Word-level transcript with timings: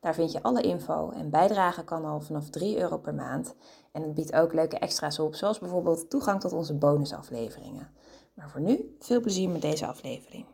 Daar 0.00 0.14
vind 0.14 0.32
je 0.32 0.42
alle 0.42 0.62
info 0.62 1.10
en 1.10 1.30
bijdragen 1.30 1.84
kan 1.84 2.04
al 2.04 2.20
vanaf 2.20 2.50
3 2.50 2.78
euro 2.78 2.98
per 2.98 3.14
maand. 3.14 3.54
En 3.92 4.02
het 4.02 4.14
biedt 4.14 4.32
ook 4.32 4.52
leuke 4.52 4.78
extra's 4.78 5.18
op, 5.18 5.34
zoals 5.34 5.58
bijvoorbeeld 5.58 6.10
toegang 6.10 6.40
tot 6.40 6.52
onze 6.52 6.74
bonusafleveringen. 6.74 7.88
Maar 8.34 8.50
voor 8.50 8.60
nu, 8.60 8.96
veel 8.98 9.20
plezier 9.20 9.48
met 9.48 9.62
deze 9.62 9.86
aflevering. 9.86 10.44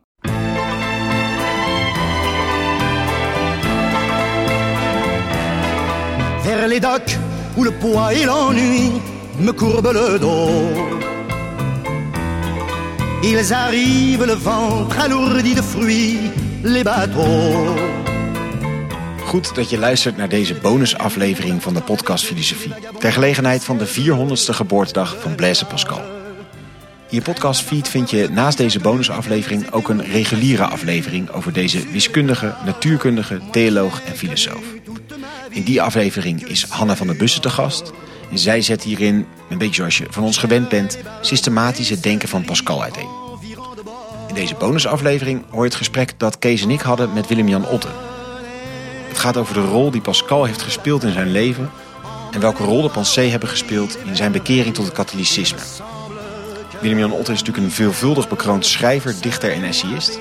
Vers 6.40 6.66
les 6.66 6.80
docks 6.80 7.18
où 7.56 7.64
le 7.64 7.72
poids 7.72 8.10
et 8.10 8.24
l'ennui 8.24 9.00
me 9.38 9.54
courbent 9.54 9.92
le 9.92 10.18
dos. 10.18 10.94
Ils 13.22 13.52
arrivent 13.52 14.26
le 14.26 14.36
ventre 14.36 14.98
alourdi 14.98 15.54
de 15.54 15.62
fruits, 15.62 16.30
les 16.62 16.82
bateaux. 16.84 17.85
Goed 19.36 19.54
dat 19.54 19.70
je 19.70 19.78
luistert 19.78 20.16
naar 20.16 20.28
deze 20.28 20.54
bonusaflevering 20.54 21.62
van 21.62 21.74
de 21.74 21.80
podcast 21.80 22.24
Filosofie. 22.24 22.72
Ter 22.98 23.12
gelegenheid 23.12 23.64
van 23.64 23.78
de 23.78 23.88
400ste 23.88 24.54
geboortedag 24.54 25.16
van 25.20 25.34
Blaise 25.34 25.64
Pascal. 25.64 26.00
In 27.08 27.16
je 27.16 27.22
podcastfeed 27.22 27.88
vind 27.88 28.10
je 28.10 28.28
naast 28.28 28.56
deze 28.56 28.80
bonusaflevering 28.80 29.72
ook 29.72 29.88
een 29.88 30.04
reguliere 30.04 30.64
aflevering 30.64 31.30
over 31.30 31.52
deze 31.52 31.88
wiskundige, 31.88 32.54
natuurkundige, 32.64 33.40
theoloog 33.50 34.02
en 34.04 34.16
filosoof. 34.16 34.64
In 35.50 35.62
die 35.62 35.82
aflevering 35.82 36.46
is 36.46 36.64
Hanna 36.64 36.96
van 36.96 37.06
der 37.06 37.16
Bussen 37.16 37.40
te 37.40 37.50
gast. 37.50 37.92
En 38.30 38.38
zij 38.38 38.62
zet 38.62 38.82
hierin, 38.82 39.26
een 39.50 39.58
beetje 39.58 39.74
zoals 39.74 39.98
je 39.98 40.06
van 40.10 40.24
ons 40.24 40.38
gewend 40.38 40.68
bent, 40.68 40.98
systematisch 41.20 41.90
het 41.90 42.02
denken 42.02 42.28
van 42.28 42.44
Pascal 42.44 42.82
uiteen. 42.82 43.08
In 44.28 44.34
deze 44.34 44.54
bonusaflevering 44.54 45.44
hoor 45.50 45.62
je 45.62 45.68
het 45.68 45.74
gesprek 45.74 46.12
dat 46.16 46.38
Kees 46.38 46.62
en 46.62 46.70
ik 46.70 46.80
hadden 46.80 47.12
met 47.12 47.26
Willem-Jan 47.26 47.68
Otten. 47.68 48.05
Gaat 49.26 49.36
over 49.36 49.54
de 49.54 49.66
rol 49.66 49.90
die 49.90 50.00
Pascal 50.00 50.44
heeft 50.44 50.62
gespeeld 50.62 51.04
in 51.04 51.12
zijn 51.12 51.30
leven 51.30 51.70
en 52.30 52.40
welke 52.40 52.64
rol 52.64 52.82
de 52.82 52.90
Pensée 52.90 53.30
hebben 53.30 53.48
gespeeld 53.48 53.98
in 54.04 54.16
zijn 54.16 54.32
bekering 54.32 54.74
tot 54.74 54.84
het 54.84 54.94
katholicisme. 54.94 55.58
Willem-Jan 56.80 57.12
Otten 57.12 57.34
is 57.34 57.38
natuurlijk 57.38 57.66
een 57.66 57.72
veelvuldig 57.72 58.28
bekroond 58.28 58.66
schrijver, 58.66 59.14
dichter 59.20 59.52
en 59.52 59.64
essayist. 59.64 60.18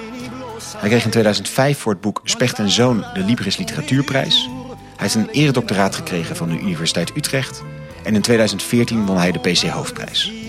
Hij 0.78 0.90
kreeg 0.90 1.04
in 1.04 1.10
2005 1.10 1.80
voor 1.80 1.92
het 1.92 2.02
boek 2.02 2.22
Specht 2.24 2.60
en 2.60 2.70
Zoon 2.70 3.06
de 3.14 3.20
Libris 3.20 3.58
Literatuurprijs. 3.58 4.50
Hij 4.80 4.94
heeft 4.96 5.16
een 5.16 5.30
eredoctoraat 5.30 5.96
gekregen 5.96 6.36
van 6.36 6.50
de 6.50 6.60
Universiteit 6.60 7.16
Utrecht. 7.16 7.64
En 8.04 8.16
in 8.16 8.22
2014 8.22 9.06
won 9.06 9.18
hij 9.18 9.32
de 9.32 9.40
PC 9.40 9.62
Hoofdprijs. 9.62 10.45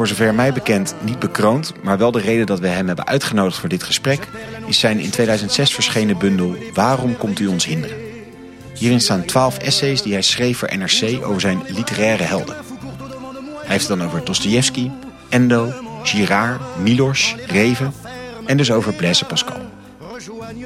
Voor 0.00 0.08
zover 0.08 0.34
mij 0.34 0.52
bekend 0.52 0.94
niet 1.00 1.18
bekroond, 1.18 1.72
maar 1.82 1.98
wel 1.98 2.10
de 2.10 2.20
reden 2.20 2.46
dat 2.46 2.58
we 2.58 2.68
hem 2.68 2.86
hebben 2.86 3.06
uitgenodigd 3.06 3.58
voor 3.58 3.68
dit 3.68 3.82
gesprek... 3.82 4.28
is 4.66 4.78
zijn 4.78 4.98
in 4.98 5.10
2006 5.10 5.74
verschenen 5.74 6.18
bundel 6.18 6.56
Waarom 6.74 7.16
komt 7.16 7.38
u 7.38 7.46
ons 7.46 7.64
hinderen? 7.64 7.96
Hierin 8.74 9.00
staan 9.00 9.24
twaalf 9.24 9.58
essays 9.58 10.02
die 10.02 10.12
hij 10.12 10.22
schreef 10.22 10.58
voor 10.58 10.76
NRC 10.76 11.26
over 11.26 11.40
zijn 11.40 11.62
literaire 11.68 12.22
helden. 12.22 12.54
Hij 13.54 13.66
heeft 13.66 13.88
het 13.88 13.98
dan 13.98 14.06
over 14.06 14.24
Dostoevsky, 14.24 14.90
Endo, 15.28 15.72
Girard, 16.02 16.60
Milos, 16.82 17.34
Reven 17.46 17.92
en 18.46 18.56
dus 18.56 18.72
over 18.72 18.92
Blaise 18.92 19.24
Pascal. 19.24 19.60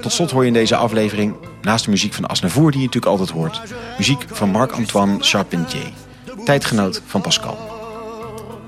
Tot 0.01 0.13
slot 0.13 0.31
hoor 0.31 0.43
je 0.43 0.49
in 0.49 0.53
deze 0.53 0.77
aflevering, 0.77 1.35
naast 1.63 1.85
de 1.85 1.91
muziek 1.91 2.13
van 2.13 2.27
Asnavour 2.27 2.71
die 2.71 2.81
je 2.81 2.87
natuurlijk 2.87 3.13
altijd 3.13 3.31
hoort, 3.31 3.61
muziek 3.99 4.25
van 4.27 4.51
Marc-Antoine 4.51 5.17
Charpentier, 5.21 5.93
tijdgenoot 6.45 7.03
van 7.07 7.21
Pascal. 7.21 7.74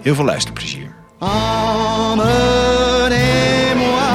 Heel 0.07 0.15
veel 0.15 0.25
luisterplezier. 0.25 0.95
Emmenez-moi 1.21 4.09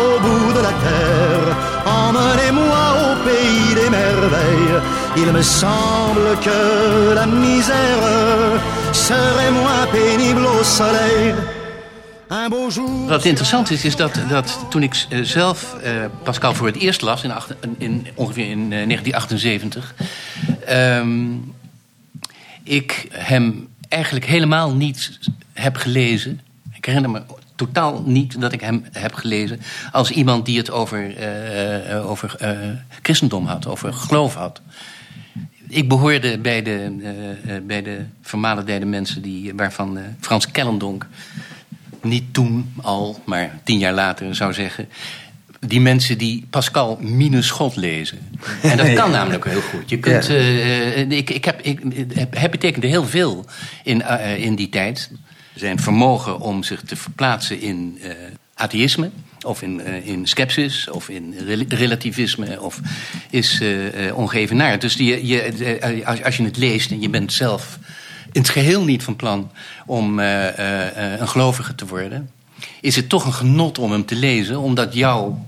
au 0.00 0.20
bout 0.20 0.52
de 0.56 0.60
la 0.68 0.74
terre, 0.86 1.48
emmenez-moi 1.86 2.84
au 3.04 3.12
pays 3.24 3.74
des 3.80 3.90
merveilles. 3.90 4.80
Il 5.16 5.32
me 5.32 5.42
semble 5.42 6.26
que 6.46 6.58
la 7.14 7.26
misère 7.26 8.60
serait 8.92 9.50
moins 9.50 9.86
pénible 9.90 10.44
au 10.44 10.62
soleil. 10.62 11.34
Un 12.28 12.48
beau 12.50 12.70
jour. 12.70 13.08
Wat 13.08 13.24
interessant 13.24 13.70
is, 13.70 13.84
is 13.84 13.96
dat, 13.96 14.18
dat 14.28 14.58
toen 14.70 14.82
ik 14.82 15.06
eh, 15.08 15.20
zelf 15.22 15.74
eh, 15.82 15.92
Pascal 16.22 16.54
voor 16.54 16.66
het 16.66 16.76
eerst 16.76 17.00
las, 17.00 17.22
in, 17.24 17.32
acht- 17.32 17.54
in, 17.78 18.06
ongeveer 18.14 18.50
in 18.50 18.72
eh, 18.72 18.86
1978, 18.86 19.94
ehm, 20.66 21.30
ik 22.64 23.06
hem 23.10 23.70
eigenlijk 23.92 24.24
helemaal 24.24 24.74
niet 24.74 25.18
heb 25.52 25.76
gelezen. 25.76 26.40
Ik 26.72 26.84
herinner 26.84 27.10
me 27.10 27.22
totaal 27.54 28.02
niet 28.06 28.40
dat 28.40 28.52
ik 28.52 28.60
hem 28.60 28.84
heb 28.92 29.14
gelezen 29.14 29.60
als 29.92 30.10
iemand 30.10 30.46
die 30.46 30.58
het 30.58 30.70
over, 30.70 31.16
eh, 31.16 31.96
eh, 31.96 32.10
over 32.10 32.34
eh, 32.38 32.58
christendom 33.02 33.46
had, 33.46 33.66
over 33.66 33.92
geloof 33.92 34.34
had. 34.34 34.60
Ik 35.68 35.88
behoorde 35.88 36.38
bij 36.38 36.62
de, 36.62 36.96
eh, 37.46 37.56
bij 37.66 37.82
de 37.82 38.04
vermalendijde 38.22 38.84
mensen 38.84 39.22
die, 39.22 39.54
waarvan 39.54 39.98
Frans 40.20 40.50
Kellendonk 40.50 41.06
niet 42.02 42.34
toen 42.34 42.72
al, 42.82 43.22
maar 43.24 43.58
tien 43.64 43.78
jaar 43.78 43.92
later 43.92 44.34
zou 44.34 44.52
zeggen. 44.52 44.88
Die 45.66 45.80
mensen 45.80 46.18
die 46.18 46.46
Pascal 46.50 46.98
minus 47.00 47.50
God 47.50 47.76
lezen. 47.76 48.18
En 48.62 48.76
dat 48.76 48.92
kan 49.00 49.10
namelijk 49.10 49.44
heel 49.44 49.60
goed. 49.60 49.90
Je 49.90 49.98
kunt, 49.98 50.28
eh, 50.28 51.00
eh, 51.00 51.10
ik, 51.10 51.30
ik 51.30 51.44
heb, 51.44 51.60
ik, 51.60 51.80
heb- 52.14 52.36
hij 52.36 52.50
betekende 52.50 52.86
heel 52.86 53.06
veel 53.06 53.44
in, 53.84 54.02
eh, 54.02 54.44
in 54.44 54.54
die 54.54 54.68
tijd. 54.68 55.10
Zijn 55.54 55.78
vermogen 55.80 56.40
om 56.40 56.62
zich 56.62 56.80
te 56.82 56.96
verplaatsen 56.96 57.60
in 57.60 57.98
eh, 58.02 58.10
atheïsme. 58.54 59.10
Of 59.46 59.62
in, 59.62 60.04
in 60.04 60.26
skepsis, 60.26 60.88
of 60.90 61.08
in 61.08 61.34
rel- 61.46 61.64
relativisme, 61.68 62.60
of 62.60 62.80
is 63.30 63.60
ongeëvenaard. 64.14 64.80
Dus 64.80 64.96
die, 64.96 65.26
je, 65.26 66.02
als, 66.04 66.22
als 66.24 66.36
je 66.36 66.44
het 66.44 66.56
leest 66.56 66.90
en 66.90 67.00
je 67.00 67.08
bent 67.08 67.32
zelf 67.32 67.78
in 68.32 68.40
het 68.40 68.50
geheel 68.50 68.84
niet 68.84 69.02
van 69.02 69.16
plan 69.16 69.50
om 69.86 70.18
een 70.18 71.28
gelovige 71.28 71.74
te 71.74 71.86
worden, 71.86 72.30
is 72.82 72.96
het 72.96 73.08
toch 73.08 73.24
een 73.24 73.32
genot 73.32 73.78
om 73.78 73.92
hem 73.92 74.04
te 74.04 74.14
lezen, 74.14 74.60
omdat 74.60 74.94
jouw 74.94 75.46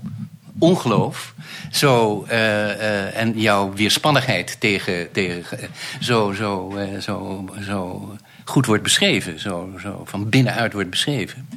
ongeloof 0.59 1.33
zo, 1.71 2.23
eh, 2.27 2.71
eh, 2.71 3.15
en 3.15 3.39
jouw 3.39 3.73
weerspannigheid 3.73 4.59
tegen, 4.59 5.11
tegen 5.11 5.59
eh, 5.59 5.69
zo, 5.99 6.31
zo, 6.33 6.77
zo, 7.01 7.45
zo 7.65 8.11
goed 8.43 8.65
wordt 8.65 8.83
beschreven, 8.83 9.39
zo, 9.39 9.69
zo 9.81 10.01
van 10.05 10.29
binnenuit 10.29 10.73
wordt 10.73 10.89
beschreven. 10.89 11.47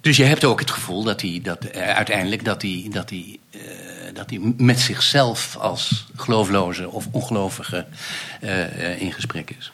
Dus 0.00 0.16
je 0.16 0.24
hebt 0.24 0.44
ook 0.44 0.60
het 0.60 0.70
gevoel 0.70 1.02
dat 1.02 1.20
hij 1.20 1.40
dat, 1.42 1.72
uiteindelijk 1.72 2.44
dat 2.44 2.62
hij, 2.62 2.88
dat, 2.90 3.10
hij, 3.10 3.38
dat 4.12 4.30
hij 4.30 4.40
met 4.56 4.80
zichzelf 4.80 5.56
als 5.56 6.06
geloofloze 6.16 6.90
of 6.90 7.08
ongelovige 7.10 7.86
in 8.98 9.12
gesprek 9.12 9.50
is. 9.58 9.72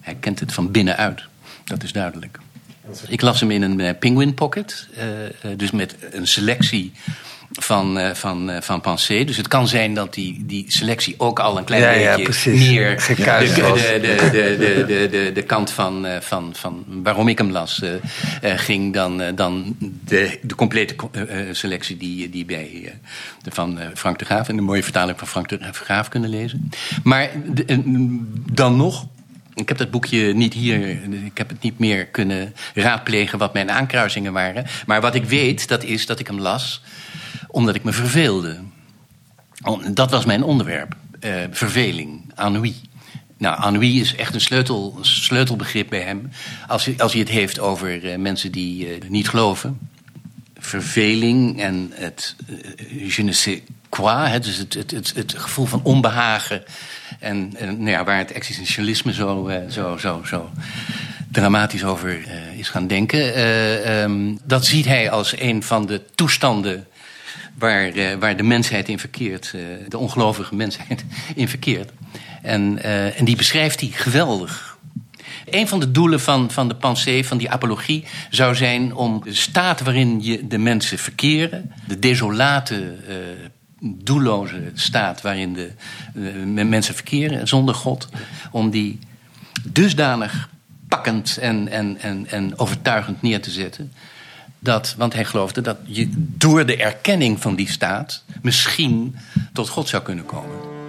Hij 0.00 0.14
kent 0.14 0.40
het 0.40 0.52
van 0.52 0.70
binnenuit, 0.70 1.22
dat 1.64 1.82
is 1.82 1.92
duidelijk. 1.92 2.38
Ik 3.08 3.20
las 3.20 3.40
hem 3.40 3.50
in 3.50 3.62
een 3.62 3.80
eh, 3.80 3.98
Penguin 3.98 4.34
Pocket, 4.34 4.88
eh, 4.96 5.24
eh, 5.26 5.30
dus 5.56 5.70
met 5.70 5.96
een 6.12 6.26
selectie 6.26 6.92
van, 7.52 7.98
van, 8.14 8.50
van 8.60 8.80
Pensée. 8.80 9.24
Dus 9.24 9.36
het 9.36 9.48
kan 9.48 9.68
zijn 9.68 9.94
dat 9.94 10.14
die, 10.14 10.42
die 10.46 10.64
selectie 10.68 11.14
ook 11.18 11.38
al 11.40 11.58
een 11.58 11.64
klein 11.64 12.00
Ja, 12.00 12.16
beetje 12.16 12.50
meer 12.52 12.94
de, 12.96 13.02
Gekuist 13.02 13.54
de, 13.54 13.62
was. 13.62 13.80
de, 13.80 13.98
de, 14.00 14.30
de, 14.58 14.84
de, 14.86 15.08
de, 15.10 15.30
de 15.34 15.42
kant 15.42 15.70
van, 15.70 16.06
van, 16.20 16.50
van 16.56 16.84
waarom 17.02 17.28
ik 17.28 17.38
hem 17.38 17.50
las 17.50 17.82
ging 18.42 18.94
dan, 18.94 19.22
dan 19.34 19.76
de, 20.04 20.38
de 20.42 20.54
complete 20.54 20.96
co- 20.96 21.10
selectie 21.52 21.96
die, 21.96 22.30
die 22.30 22.44
bij 22.44 22.92
van 23.48 23.78
Frank 23.94 24.18
de 24.18 24.24
Graaf 24.24 24.48
en 24.48 24.56
de 24.56 24.62
mooie 24.62 24.82
vertaling 24.82 25.18
van 25.18 25.28
Frank 25.28 25.48
de 25.48 25.58
Graaf 25.72 26.08
kunnen 26.08 26.30
lezen. 26.30 26.70
Maar 27.02 27.30
de- 27.46 27.82
dan 28.52 28.76
nog. 28.76 29.06
Ik 29.60 29.68
heb 29.68 29.78
dat 29.78 29.90
boekje 29.90 30.34
niet 30.34 30.54
hier, 30.54 30.88
ik 31.24 31.38
heb 31.38 31.48
het 31.48 31.62
niet 31.62 31.78
meer 31.78 32.06
kunnen 32.06 32.54
raadplegen 32.74 33.38
wat 33.38 33.52
mijn 33.52 33.70
aankruisingen 33.70 34.32
waren. 34.32 34.66
Maar 34.86 35.00
wat 35.00 35.14
ik 35.14 35.24
weet, 35.24 35.68
dat 35.68 35.82
is 35.84 36.06
dat 36.06 36.18
ik 36.18 36.26
hem 36.26 36.38
las 36.40 36.82
omdat 37.48 37.74
ik 37.74 37.84
me 37.84 37.92
verveelde. 37.92 38.58
Om- 39.64 39.94
Dat 39.94 40.10
was 40.10 40.24
mijn 40.24 40.42
onderwerp. 40.42 40.96
eh, 41.20 41.32
verveling, 41.50 42.32
ennui. 42.36 42.74
Nou, 43.38 43.62
ennui 43.64 44.00
is 44.00 44.14
echt 44.14 44.34
een 44.34 44.40
sleutel, 44.40 44.98
sleutelbegrip 45.00 45.88
bij 45.88 46.00
hem. 46.00 46.30
Als 46.68 46.84
hij, 46.84 46.94
als 46.98 47.12
hij 47.12 47.20
het 47.20 47.30
heeft 47.30 47.58
over 47.58 48.10
eh, 48.12 48.18
mensen 48.18 48.52
die 48.52 48.86
eh, 48.88 49.08
niet 49.08 49.28
geloven. 49.28 49.78
Verveling 50.58 51.60
en 51.60 51.90
het 51.94 52.36
je 53.16 53.22
ne 53.22 53.32
sais 53.32 53.60
qua, 53.90 54.38
dus 54.38 54.56
het, 54.56 54.74
het, 54.74 55.12
het, 55.14 55.34
gevoel 55.36 55.66
van 55.66 55.80
onbehagen. 55.82 56.62
En, 57.18 57.52
en 57.56 57.76
nou 57.76 57.90
ja, 57.90 58.04
waar 58.04 58.18
het 58.18 58.32
existentialisme 58.32 59.12
zo, 59.12 59.48
uh, 59.48 59.56
zo, 59.68 59.96
zo, 59.96 60.22
zo 60.24 60.50
dramatisch 61.30 61.84
over 61.84 62.18
uh, 62.18 62.58
is 62.58 62.68
gaan 62.68 62.86
denken. 62.86 63.38
Uh, 63.38 64.02
um, 64.02 64.38
dat 64.44 64.66
ziet 64.66 64.84
hij 64.84 65.10
als 65.10 65.40
een 65.40 65.62
van 65.62 65.86
de 65.86 66.02
toestanden 66.14 66.86
waar, 67.58 68.18
waar 68.18 68.36
de 68.36 68.42
mensheid 68.42 68.88
in 68.88 68.98
verkeert. 68.98 69.54
de 69.88 69.98
ongelovige 69.98 70.54
mensheid 70.54 71.04
in 71.34 71.48
verkeert. 71.48 71.90
En, 72.42 72.82
en 73.14 73.24
die 73.24 73.36
beschrijft 73.36 73.80
hij 73.80 73.88
geweldig. 73.92 74.78
Een 75.44 75.68
van 75.68 75.80
de 75.80 75.90
doelen 75.90 76.20
van, 76.20 76.50
van 76.50 76.68
de 76.68 76.74
pensée, 76.74 77.26
van 77.26 77.38
die 77.38 77.50
apologie, 77.50 78.04
zou 78.30 78.54
zijn 78.54 78.94
om 78.94 79.20
de 79.24 79.34
staat 79.34 79.80
waarin 79.80 80.22
je 80.22 80.46
de 80.46 80.58
mensen 80.58 80.98
verkeren, 80.98 81.72
de 81.86 81.98
desolate, 81.98 82.96
doelloze 83.80 84.70
staat 84.74 85.20
waarin 85.20 85.54
de 85.54 85.70
uh, 86.14 86.64
mensen 86.64 86.94
verkeren 86.94 87.48
zonder 87.48 87.74
God, 87.74 88.08
om 88.50 88.70
die 88.70 88.98
dusdanig 89.62 90.48
pakkend 90.88 91.36
en, 91.36 91.68
en, 91.68 91.98
en, 92.00 92.26
en 92.26 92.58
overtuigend 92.58 93.22
neer 93.22 93.42
te 93.42 93.50
zetten. 93.50 93.92
Dat, 94.58 94.94
want 94.98 95.12
hij 95.12 95.24
geloofde 95.24 95.60
dat 95.60 95.76
je 95.84 96.08
door 96.14 96.66
de 96.66 96.76
erkenning 96.76 97.40
van 97.40 97.54
die 97.54 97.70
staat 97.70 98.24
misschien 98.42 99.16
tot 99.52 99.68
God 99.68 99.88
zou 99.88 100.02
kunnen 100.02 100.26
komen. 100.26 100.79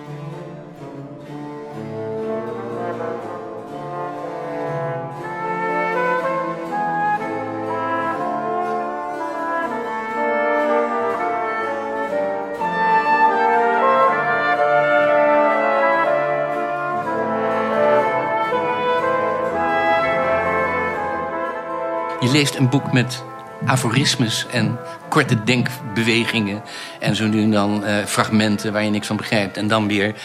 Leest 22.32 22.56
een 22.56 22.70
boek 22.70 22.94
met 22.94 23.24
aforismes 23.66 24.46
en 24.52 24.80
korte 25.10 25.44
denkbewegingen. 25.44 26.64
En 27.00 27.16
zo 27.16 27.28
nu 27.28 27.42
en 27.42 27.52
dan 27.52 27.84
uh, 27.84 28.06
fragmenten 28.06 28.74
waar 28.74 28.84
je 28.84 28.90
niks 28.90 29.08
van 29.08 29.18
begrijpt. 29.18 29.58
En 29.58 29.68
dan 29.68 29.88
weer 29.88 30.16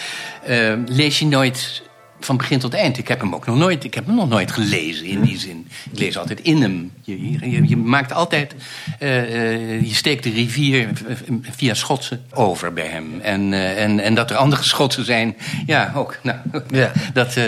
uh, 0.49 0.73
lees 0.87 1.19
je 1.19 1.27
nooit 1.27 1.83
van 2.21 2.37
begin 2.37 2.59
tot 2.59 2.75
eind. 2.75 2.99
Ik 2.99 3.09
heb 3.09 3.21
hem 3.21 3.35
ook 3.35 3.47
nog 3.47 3.57
nooit, 3.57 3.85
ik 3.85 3.95
heb 3.95 4.07
hem 4.07 4.15
nog 4.15 4.29
nooit 4.29 4.53
gelezen 4.53 5.07
in 5.07 5.21
die 5.21 5.39
zin. 5.39 5.69
Ik 5.93 5.99
lees 5.99 6.19
altijd 6.19 6.41
in 6.41 6.63
hem. 6.63 6.93
Je, 7.03 7.33
je, 7.51 7.69
je 7.69 7.77
maakt 7.77 8.13
altijd, 8.13 8.55
uh, 9.01 9.81
je 9.81 9.95
steekt 9.95 10.23
de 10.23 10.31
rivier 10.31 10.89
via 11.41 11.75
Schotsen 11.75 12.25
over 12.33 12.73
bij 12.73 12.87
hem. 12.87 13.21
En, 13.21 13.53
uh, 13.53 13.83
en, 13.83 14.01
en 14.01 14.15
dat 14.15 14.31
er 14.31 14.37
andere 14.37 14.63
Schotsen 14.63 15.05
zijn, 15.05 15.37
ja, 15.67 15.93
ook. 15.95 16.19
Nou, 16.23 16.39
ja. 16.69 16.93
Dat, 17.13 17.39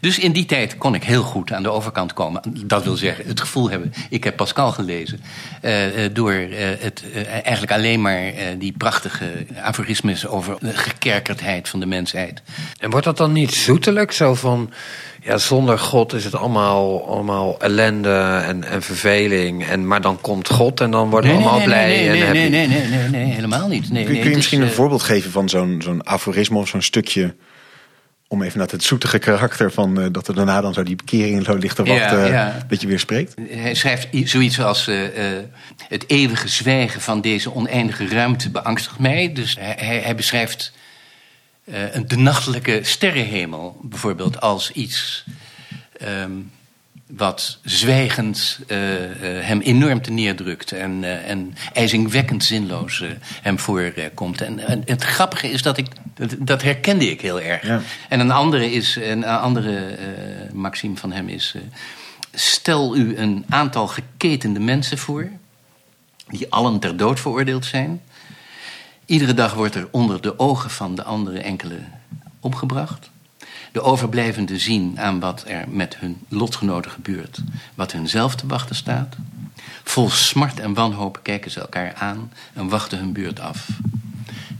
dus 0.00 0.18
in 0.18 0.32
die 0.32 0.44
tijd 0.44 0.78
kon 0.78 0.94
ik 0.94 1.04
heel 1.04 1.22
goed 1.22 1.52
aan 1.52 1.62
de 1.62 1.70
overkant 1.70 2.12
komen. 2.12 2.42
Dat 2.66 2.84
wil 2.84 2.96
zeggen, 2.96 3.26
het 3.26 3.40
gevoel 3.40 3.70
hebben, 3.70 3.92
ik 4.10 4.24
heb 4.24 4.36
Pascal 4.36 4.72
gelezen. 4.72 5.20
door 6.12 6.32
het, 6.32 7.04
eigenlijk 7.42 7.72
alleen 7.72 8.00
maar 8.00 8.32
die 8.58 8.72
prachtige 8.72 9.46
aforismes 9.62 10.26
over 10.26 10.56
de 10.60 10.76
gekerkerdheid 10.76 11.68
van 11.68 11.80
de 11.80 11.86
mensheid. 11.86 12.42
En 12.78 12.90
wordt 12.90 13.06
dat 13.06 13.16
dan 13.16 13.32
niet 13.32 13.54
zoetelijk? 13.54 14.12
Zo 14.14 14.34
van, 14.34 14.70
ja, 15.22 15.38
zonder 15.38 15.78
God 15.78 16.12
is 16.12 16.24
het 16.24 16.34
allemaal, 16.34 17.08
allemaal 17.08 17.60
ellende 17.60 18.42
en, 18.46 18.64
en 18.64 18.82
verveling. 18.82 19.66
En, 19.66 19.86
maar 19.86 20.00
dan 20.00 20.20
komt 20.20 20.48
God 20.48 20.80
en 20.80 20.90
dan 20.90 21.10
worden 21.10 21.30
we 21.30 21.36
nee, 21.36 21.46
allemaal 21.46 21.66
nee, 21.66 21.68
blij. 21.68 21.86
Nee, 21.86 22.06
en 22.06 22.12
nee, 22.12 22.22
heb 22.22 22.32
nee, 22.32 22.44
je... 22.44 22.50
nee, 22.50 22.66
nee, 22.66 22.86
nee, 22.88 23.08
nee, 23.08 23.34
helemaal 23.34 23.68
niet. 23.68 23.90
Nee, 23.90 24.04
kun, 24.04 24.12
nee, 24.12 24.22
kun 24.22 24.30
je 24.30 24.36
misschien 24.36 24.58
is, 24.58 24.64
een 24.64 24.70
uh, 24.70 24.76
voorbeeld 24.76 25.02
geven 25.02 25.30
van 25.30 25.48
zo'n 25.48 25.80
zo'n 25.82 26.06
aforisme 26.06 26.58
of 26.58 26.68
zo'n 26.68 26.82
stukje... 26.82 27.34
om 28.28 28.42
even 28.42 28.58
naar 28.58 28.68
het 28.70 28.82
zoetige 28.82 29.18
karakter 29.18 29.72
van 29.72 30.00
uh, 30.00 30.06
dat 30.12 30.28
er 30.28 30.34
daarna 30.34 30.60
dan 30.60 30.74
zo 30.74 30.82
die 30.82 30.96
bekering 30.96 31.44
zo 31.44 31.54
ligt 31.54 31.76
te 31.76 31.84
wachten... 31.84 32.18
Ja, 32.18 32.26
ja. 32.26 32.64
dat 32.68 32.80
je 32.80 32.86
weer 32.86 32.98
spreekt? 32.98 33.34
Hij 33.50 33.74
schrijft 33.74 34.08
zoiets 34.24 34.60
als... 34.60 34.88
Uh, 34.88 34.98
het 35.88 36.04
eeuwige 36.06 36.48
zwijgen 36.48 37.00
van 37.00 37.20
deze 37.20 37.54
oneindige 37.54 38.08
ruimte 38.08 38.50
beangstigt 38.50 38.98
mij. 38.98 39.32
Dus 39.32 39.56
hij, 39.60 39.76
hij, 39.78 39.98
hij 39.98 40.14
beschrijft 40.14 40.72
uh, 41.64 41.76
de 42.06 42.16
nachtelijke 42.16 42.80
sterrenhemel 42.82 43.76
bijvoorbeeld 43.82 44.40
als 44.40 44.70
iets... 44.70 45.24
Um, 46.02 46.50
wat 47.06 47.58
zwijgend 47.62 48.60
uh, 48.66 49.00
uh, 49.00 49.06
hem 49.20 49.60
enorm 49.60 50.02
te 50.02 50.10
neerdrukt 50.10 50.72
en, 50.72 51.02
uh, 51.02 51.30
en 51.30 51.54
ijzingwekkend 51.72 52.44
zinloos 52.44 53.04
hem 53.42 53.58
voorkomt. 53.58 54.40
En, 54.40 54.58
en, 54.58 54.82
het 54.84 55.04
grappige 55.04 55.50
is 55.50 55.62
dat 55.62 55.76
ik, 55.76 55.86
dat, 56.14 56.34
dat 56.38 56.62
herkende 56.62 57.10
ik 57.10 57.20
heel 57.20 57.40
erg. 57.40 57.66
Ja. 57.66 57.80
En 58.08 58.20
een 58.20 58.30
andere, 58.30 58.72
is, 58.72 58.96
een 58.96 59.24
andere 59.24 59.96
maxime 60.52 60.96
van 60.96 61.12
hem 61.12 61.28
is, 61.28 61.54
stel 62.32 62.96
u 62.96 63.16
een 63.16 63.44
aantal 63.48 63.86
geketende 63.86 64.60
mensen 64.60 64.98
voor, 64.98 65.28
die 66.26 66.46
allen 66.50 66.78
ter 66.78 66.96
dood 66.96 67.20
veroordeeld 67.20 67.64
zijn. 67.64 68.00
Iedere 69.06 69.34
dag 69.34 69.54
wordt 69.54 69.74
er 69.74 69.88
onder 69.90 70.20
de 70.20 70.38
ogen 70.38 70.70
van 70.70 70.94
de 70.94 71.02
andere 71.02 71.38
enkele 71.38 71.78
omgebracht. 72.40 73.10
De 73.72 73.82
overblijvenden 73.82 74.60
zien 74.60 75.00
aan 75.00 75.20
wat 75.20 75.44
er 75.46 75.64
met 75.68 75.96
hun 75.98 76.18
lotgenoten 76.28 76.90
gebeurt, 76.90 77.38
wat 77.74 77.92
hun 77.92 78.08
zelf 78.08 78.34
te 78.34 78.46
wachten 78.46 78.76
staat. 78.76 79.16
Vol 79.84 80.10
smart 80.10 80.60
en 80.60 80.74
wanhoop 80.74 81.18
kijken 81.22 81.50
ze 81.50 81.60
elkaar 81.60 81.94
aan 81.94 82.32
en 82.52 82.68
wachten 82.68 82.98
hun 82.98 83.12
beurt 83.12 83.40
af. 83.40 83.68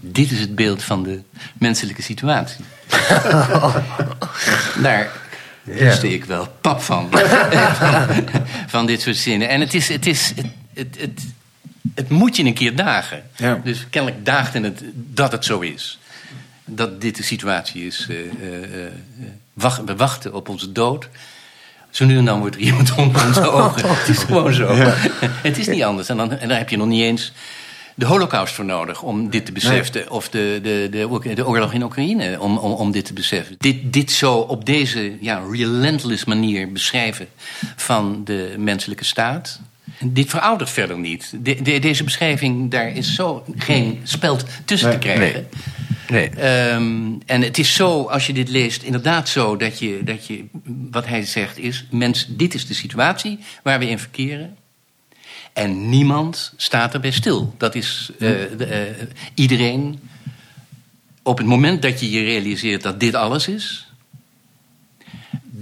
Dit 0.00 0.31
is 0.31 0.41
het 0.41 0.55
beeld 0.55 0.82
van 0.82 1.02
de 1.02 1.23
menselijke 1.58 2.02
situatie. 2.02 2.64
Daar 4.82 5.11
wist 5.62 6.02
ik 6.02 6.25
wel 6.25 6.49
pap 6.61 6.81
van. 6.81 7.08
van. 7.11 8.25
van. 8.67 8.87
dit 8.87 9.00
soort 9.00 9.17
zinnen. 9.17 9.49
En 9.49 9.61
het 9.61 9.75
is. 9.75 9.88
Het, 9.88 10.06
is, 10.06 10.32
het, 10.37 10.46
het, 10.75 11.00
het, 11.00 11.23
het 11.95 12.09
moet 12.09 12.37
je 12.37 12.45
een 12.45 12.55
keer 12.55 12.77
dagen. 12.77 13.23
Ja. 13.37 13.61
Dus 13.65 13.87
kennelijk 13.91 14.25
daagt 14.25 14.55
het 14.55 14.83
dat 14.95 15.33
het 15.33 15.45
zo 15.45 15.61
is 15.61 15.99
dat 16.65 17.01
dit 17.01 17.17
de 17.17 17.23
situatie 17.23 17.87
is. 17.87 18.07
Uh, 18.11 18.19
uh, 18.19 18.87
wacht, 19.53 19.85
we 19.85 19.97
wachten 19.97 20.35
op 20.35 20.49
onze 20.49 20.73
dood. 20.73 21.09
Zo 21.91 22.05
nu 22.05 22.19
en 22.19 22.25
dan 22.25 22.41
wordt 22.41 22.55
er 22.55 22.63
iemand 22.63 22.95
onder 22.99 23.27
onze 23.27 23.51
ogen. 23.51 23.89
Het 23.97 24.09
is 24.09 24.19
gewoon 24.19 24.53
zo. 24.53 24.75
Ja. 24.75 24.95
Het 25.21 25.59
is 25.59 25.67
niet 25.67 25.83
anders. 25.83 26.09
En 26.09 26.17
dan, 26.17 26.31
en 26.31 26.49
dan 26.49 26.59
heb 26.59 26.69
je 26.69 26.77
nog 26.77 26.87
niet 26.87 27.03
eens 27.03 27.33
de 27.95 28.07
holocaust 28.07 28.55
voor 28.55 28.65
nodig 28.65 29.03
om 29.03 29.31
dit 29.31 29.47
te 29.47 29.53
beseffen. 29.53 29.95
Nee. 29.95 30.11
Of 30.11 30.29
de, 30.29 30.59
de, 30.63 30.89
de, 30.91 31.35
de, 31.35 31.47
oorlog 31.47 31.73
in 31.73 31.83
Oekraïne 31.83 32.41
om, 32.41 32.59
om, 32.59 32.73
om 32.73 32.91
dit 32.91 33.05
te 33.05 33.13
beseffen. 33.13 33.57
Dit, 33.59 33.93
dit 33.93 34.11
zo 34.11 34.37
op 34.37 34.65
deze 34.65 35.17
ja, 35.20 35.43
relentless 35.51 36.25
manier 36.25 36.73
beschrijven 36.73 37.29
van 37.77 38.20
de 38.25 38.55
menselijke 38.58 39.05
staat. 39.05 39.61
Dit 40.06 40.31
veroudert 40.31 40.70
verder 40.70 40.99
niet. 40.99 41.32
De, 41.41 41.63
de, 41.63 41.79
deze 41.79 42.05
beschrijving, 42.05 42.70
daar 42.70 42.89
is 42.89 43.15
zo 43.15 43.44
geen 43.56 44.01
speld 44.03 44.44
tussen 44.65 44.89
nee, 44.89 44.99
te 44.99 45.06
krijgen. 45.06 45.32
Nee. 45.32 45.44
Nee. 46.08 46.73
Um, 46.73 47.19
en 47.27 47.43
het 47.43 47.58
is 47.58 47.75
zo, 47.75 48.03
als 48.03 48.27
je 48.27 48.32
dit 48.32 48.49
leest, 48.49 48.82
inderdaad 48.82 49.29
zo 49.29 49.56
dat 49.56 49.79
je, 49.79 50.01
dat 50.05 50.27
je 50.27 50.44
wat 50.91 51.06
hij 51.06 51.25
zegt 51.25 51.58
is: 51.58 51.87
mens, 51.91 52.27
dit 52.29 52.55
is 52.55 52.67
de 52.67 52.75
situatie 52.75 53.39
waar 53.63 53.79
we 53.79 53.89
in 53.89 53.99
verkeren. 53.99 54.56
En 55.53 55.89
niemand 55.89 56.53
staat 56.56 56.94
erbij 56.94 57.11
stil. 57.11 57.55
Dat 57.58 57.75
is 57.75 58.11
uh, 58.13 58.19
de, 58.19 58.96
uh, 59.01 59.06
iedereen. 59.34 60.01
Op 61.23 61.39
het 61.39 61.46
moment 61.46 61.82
dat 61.82 62.01
je 62.01 62.11
je 62.11 62.25
realiseert 62.25 62.82
dat 62.82 63.01
dit 63.01 63.15
alles 63.15 63.49
is, 63.49 63.93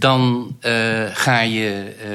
dan 0.03 0.57
uh, 0.61 0.73
ga 1.13 1.41
je 1.41 1.95
uh, 1.99 2.11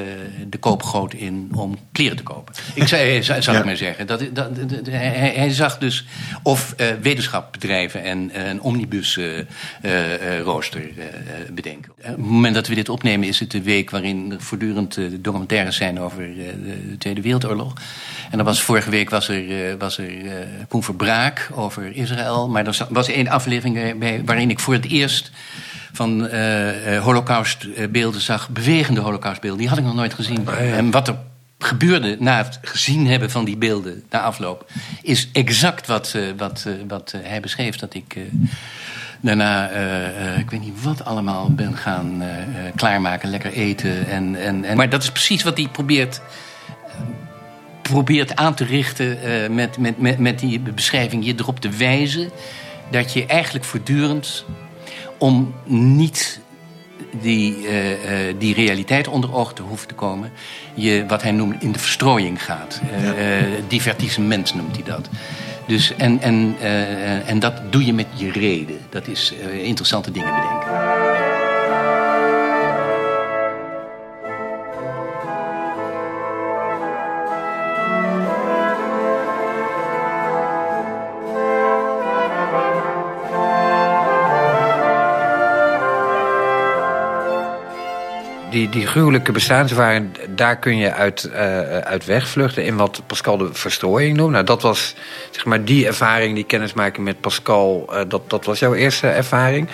de 0.48 0.58
koopgoot 0.58 1.14
in 1.14 1.50
om 1.54 1.78
kleren 1.92 2.16
te 2.16 2.22
kopen. 2.22 2.54
Ik 2.74 2.88
zei, 2.88 3.22
zal 3.22 3.40
ja. 3.40 3.58
ik 3.58 3.64
maar 3.64 3.76
zeggen. 3.76 4.06
Dat, 4.06 4.20
dat, 4.32 4.56
dat, 4.56 4.86
hij, 4.86 5.32
hij, 5.34 5.50
zag 5.50 5.78
dus 5.78 6.04
of 6.42 6.74
uh, 6.76 6.86
wetenschap 7.02 7.52
bedrijven 7.52 8.02
en 8.02 8.30
een 8.48 8.60
omnibus 8.60 9.18
rooster 10.44 10.90
bedenken. 11.52 11.92
Op 11.92 12.04
het 12.04 12.16
moment 12.16 12.54
dat 12.54 12.66
we 12.66 12.74
dit 12.74 12.88
opnemen 12.88 13.28
is 13.28 13.40
het 13.40 13.50
de 13.50 13.62
week 13.62 13.90
waarin 13.90 14.32
er 14.32 14.40
voortdurend 14.40 14.98
documentaires 15.20 15.76
zijn 15.76 16.00
over 16.00 16.34
de 16.34 16.96
Tweede 16.98 17.20
Wereldoorlog. 17.20 17.72
En 18.30 18.36
dan 18.36 18.46
was, 18.46 18.62
vorige 18.62 18.90
week 18.90 19.10
was 19.10 19.28
er, 19.28 19.76
was 19.78 19.98
er 19.98 20.10
Koen 20.68 20.82
Verbraak 20.82 21.50
over 21.54 21.96
Israël. 21.96 22.48
Maar 22.48 22.66
er 22.66 22.86
was 22.90 23.08
één 23.08 23.28
aflevering 23.28 23.98
bij, 23.98 24.22
waarin 24.24 24.50
ik 24.50 24.60
voor 24.60 24.74
het 24.74 24.86
eerst 24.86 25.30
van 25.92 26.24
uh, 26.24 26.94
uh, 26.94 27.02
holocaustbeelden 27.02 28.20
zag, 28.20 28.48
bewegende 28.48 29.00
holocaustbeelden. 29.00 29.60
Die 29.60 29.68
had 29.68 29.78
ik 29.78 29.84
nog 29.84 29.94
nooit 29.94 30.14
gezien. 30.14 30.38
Oh, 30.38 30.54
ja. 30.54 30.60
En 30.60 30.90
wat 30.90 31.08
er 31.08 31.16
gebeurde 31.58 32.16
na 32.18 32.36
het 32.36 32.58
gezien 32.62 33.06
hebben 33.06 33.30
van 33.30 33.44
die 33.44 33.56
beelden, 33.56 34.02
na 34.10 34.20
afloop, 34.20 34.70
is 35.02 35.28
exact 35.32 35.86
wat, 35.86 36.12
uh, 36.16 36.22
wat, 36.36 36.66
wat 36.88 37.14
hij 37.16 37.40
beschreef. 37.40 37.76
Dat 37.76 37.94
ik 37.94 38.16
daarna, 39.20 39.68
ik 40.38 40.50
weet 40.50 40.60
niet 40.60 40.82
wat 40.82 41.04
allemaal, 41.04 41.50
ben 41.50 41.76
gaan 41.76 42.22
klaarmaken, 42.76 43.30
lekker 43.30 43.52
eten. 43.52 44.06
En, 44.06 44.36
en, 44.36 44.64
en, 44.64 44.76
maar 44.76 44.88
dat 44.88 45.02
is 45.02 45.10
precies 45.10 45.42
wat 45.42 45.56
hij 45.56 45.68
probeert 45.68 46.20
probeert 47.88 48.36
aan 48.36 48.54
te 48.54 48.64
richten 48.64 49.18
uh, 49.24 49.48
met, 49.48 49.78
met, 49.78 49.98
met, 49.98 50.18
met 50.18 50.38
die 50.38 50.60
beschrijving, 50.60 51.24
je 51.24 51.34
erop 51.36 51.60
te 51.60 51.68
wijzen 51.68 52.30
dat 52.90 53.12
je 53.12 53.26
eigenlijk 53.26 53.64
voortdurend 53.64 54.44
om 55.18 55.54
niet 55.64 56.40
die, 57.20 57.56
uh, 57.56 57.90
uh, 57.90 58.34
die 58.38 58.54
realiteit 58.54 59.08
onder 59.08 59.34
ogen 59.34 59.54
te 59.54 59.62
hoeven 59.62 59.88
te 59.88 59.94
komen, 59.94 60.32
je 60.74 61.04
wat 61.08 61.22
hij 61.22 61.32
noemt 61.32 61.62
in 61.62 61.72
de 61.72 61.78
verstrooiing 61.78 62.44
gaat. 62.44 62.80
Ja. 63.02 63.14
divertissement 63.68 64.54
noemt 64.54 64.74
hij 64.74 64.84
dat. 64.84 65.08
Dus, 65.66 65.94
en, 65.96 66.20
en, 66.20 66.56
en 67.26 67.38
dat 67.38 67.72
doe 67.72 67.84
je 67.84 67.92
met 67.92 68.06
je 68.14 68.30
reden. 68.30 68.78
Dat 68.90 69.08
is 69.08 69.34
interessante 69.62 70.10
dingen 70.10 70.34
bedenken. 70.34 70.87
Die, 88.50 88.68
die 88.68 88.86
gruwelijke 88.86 89.32
bestaanswaarden, 89.32 90.12
daar 90.28 90.58
kun 90.58 90.76
je 90.76 90.92
uit, 90.92 91.30
uh, 91.32 91.78
uit 91.78 92.04
wegvluchten 92.04 92.64
in 92.64 92.76
wat 92.76 93.02
Pascal 93.06 93.36
de 93.36 93.48
verstrooiing 93.52 94.16
noemt. 94.16 94.32
Nou, 94.32 94.44
dat 94.44 94.62
was 94.62 94.94
zeg 95.30 95.44
maar 95.44 95.64
die 95.64 95.86
ervaring, 95.86 96.34
die 96.34 96.44
kennismaking 96.44 97.04
met 97.04 97.20
Pascal, 97.20 97.88
uh, 97.90 98.00
dat, 98.08 98.30
dat 98.30 98.44
was 98.44 98.58
jouw 98.58 98.74
eerste 98.74 99.06
ervaring. 99.06 99.68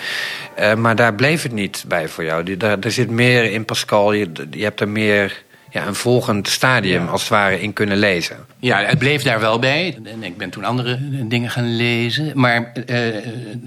Uh, 0.59 0.73
maar 0.73 0.95
daar 0.95 1.13
bleef 1.13 1.43
het 1.43 1.51
niet 1.51 1.83
bij 1.87 2.07
voor 2.07 2.23
jou. 2.23 2.43
Die, 2.43 2.57
daar, 2.57 2.79
er 2.79 2.91
zit 2.91 3.09
meer 3.09 3.51
in 3.51 3.65
Pascal, 3.65 4.13
je, 4.13 4.31
je 4.51 4.63
hebt 4.63 4.79
er 4.79 4.89
meer 4.89 5.43
ja, 5.69 5.87
een 5.87 5.95
volgend 5.95 6.47
stadium 6.47 7.07
als 7.07 7.21
het 7.21 7.29
ware 7.29 7.61
in 7.61 7.73
kunnen 7.73 7.97
lezen. 7.97 8.37
Ja, 8.59 8.83
het 8.83 8.99
bleef 8.99 9.23
daar 9.23 9.39
wel 9.39 9.59
bij. 9.59 9.97
En 10.03 10.23
ik 10.23 10.37
ben 10.37 10.49
toen 10.49 10.63
andere 10.63 10.97
dingen 11.27 11.49
gaan 11.49 11.75
lezen. 11.75 12.31
Maar 12.33 12.71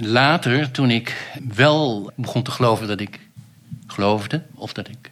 later, 0.01 0.71
toen 0.71 0.91
ik 0.91 1.15
wel 1.55 2.11
begon 2.17 2.43
te 2.43 2.51
geloven 2.51 2.87
dat 2.87 3.01
ik 3.01 3.19
geloofde, 3.93 4.43
of 4.55 4.73
dat 4.73 4.89
ik, 4.89 5.11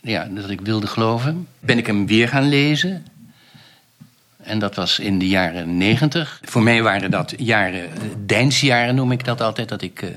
ja, 0.00 0.28
dat 0.30 0.50
ik 0.50 0.60
wilde 0.60 0.86
geloven, 0.86 1.46
ben 1.60 1.78
ik 1.78 1.86
hem 1.86 2.06
weer 2.06 2.28
gaan 2.28 2.48
lezen. 2.48 3.06
En 4.42 4.58
dat 4.58 4.74
was 4.74 4.98
in 4.98 5.18
de 5.18 5.28
jaren 5.28 5.76
negentig. 5.76 6.40
Voor 6.44 6.62
mij 6.62 6.82
waren 6.82 7.10
dat 7.10 7.34
jaren, 7.36 7.88
Deinsjaren 8.26 8.94
noem 8.94 9.12
ik 9.12 9.24
dat 9.24 9.40
altijd, 9.40 9.68
dat 9.68 9.82
ik 9.82 10.02
uh, 10.02 10.08
uh, 10.10 10.16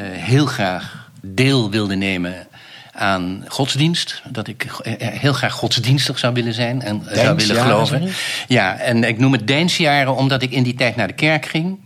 heel 0.00 0.46
graag 0.46 1.10
deel 1.20 1.70
wilde 1.70 1.94
nemen 1.94 2.46
aan 2.92 3.44
godsdienst. 3.48 4.22
Dat 4.30 4.48
ik 4.48 4.66
heel 4.98 5.32
graag 5.32 5.52
godsdienstig 5.52 6.18
zou 6.18 6.34
willen 6.34 6.54
zijn 6.54 6.82
en 6.82 7.02
zou 7.12 7.36
willen 7.36 7.62
geloven. 7.62 8.08
Ja, 8.48 8.76
en 8.76 9.04
ik 9.04 9.18
noem 9.18 9.32
het 9.32 9.46
Deinsjaren 9.46 10.16
omdat 10.16 10.42
ik 10.42 10.50
in 10.50 10.62
die 10.62 10.74
tijd 10.74 10.96
naar 10.96 11.06
de 11.06 11.12
kerk 11.12 11.46
ging, 11.46 11.78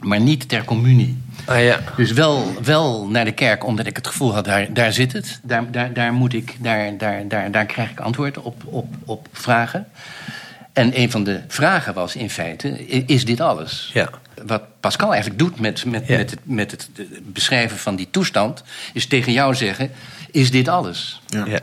maar 0.00 0.20
niet 0.20 0.48
ter 0.48 0.64
communie. 0.64 1.22
Ah, 1.44 1.62
ja. 1.62 1.80
Dus 1.96 2.12
wel, 2.12 2.54
wel 2.62 3.06
naar 3.08 3.24
de 3.24 3.32
kerk, 3.32 3.66
omdat 3.66 3.86
ik 3.86 3.96
het 3.96 4.06
gevoel 4.06 4.34
had, 4.34 4.44
daar, 4.44 4.72
daar 4.72 4.92
zit 4.92 5.12
het. 5.12 5.40
Daar, 5.42 5.70
daar, 5.70 5.92
daar, 5.92 6.12
moet 6.12 6.32
ik, 6.32 6.56
daar, 6.60 6.96
daar, 6.98 7.28
daar, 7.28 7.50
daar 7.50 7.66
krijg 7.66 7.90
ik 7.90 8.00
antwoord 8.00 8.38
op, 8.38 8.62
op, 8.64 8.94
op 9.04 9.28
vragen. 9.32 9.86
En 10.72 11.00
een 11.00 11.10
van 11.10 11.24
de 11.24 11.40
vragen 11.48 11.94
was 11.94 12.16
in 12.16 12.30
feite, 12.30 12.86
is 13.06 13.24
dit 13.24 13.40
alles? 13.40 13.90
Ja. 13.92 14.10
Wat 14.46 14.62
Pascal 14.80 15.12
eigenlijk 15.12 15.38
doet 15.38 15.60
met, 15.60 15.84
met, 15.84 16.06
ja. 16.06 16.16
met, 16.16 16.30
het, 16.30 16.40
met 16.42 16.70
het 16.70 16.88
beschrijven 17.32 17.78
van 17.78 17.96
die 17.96 18.08
toestand... 18.10 18.62
is 18.92 19.06
tegen 19.06 19.32
jou 19.32 19.54
zeggen, 19.54 19.90
is 20.30 20.50
dit 20.50 20.68
alles? 20.68 21.20
Ja. 21.26 21.44
ja. 21.44 21.60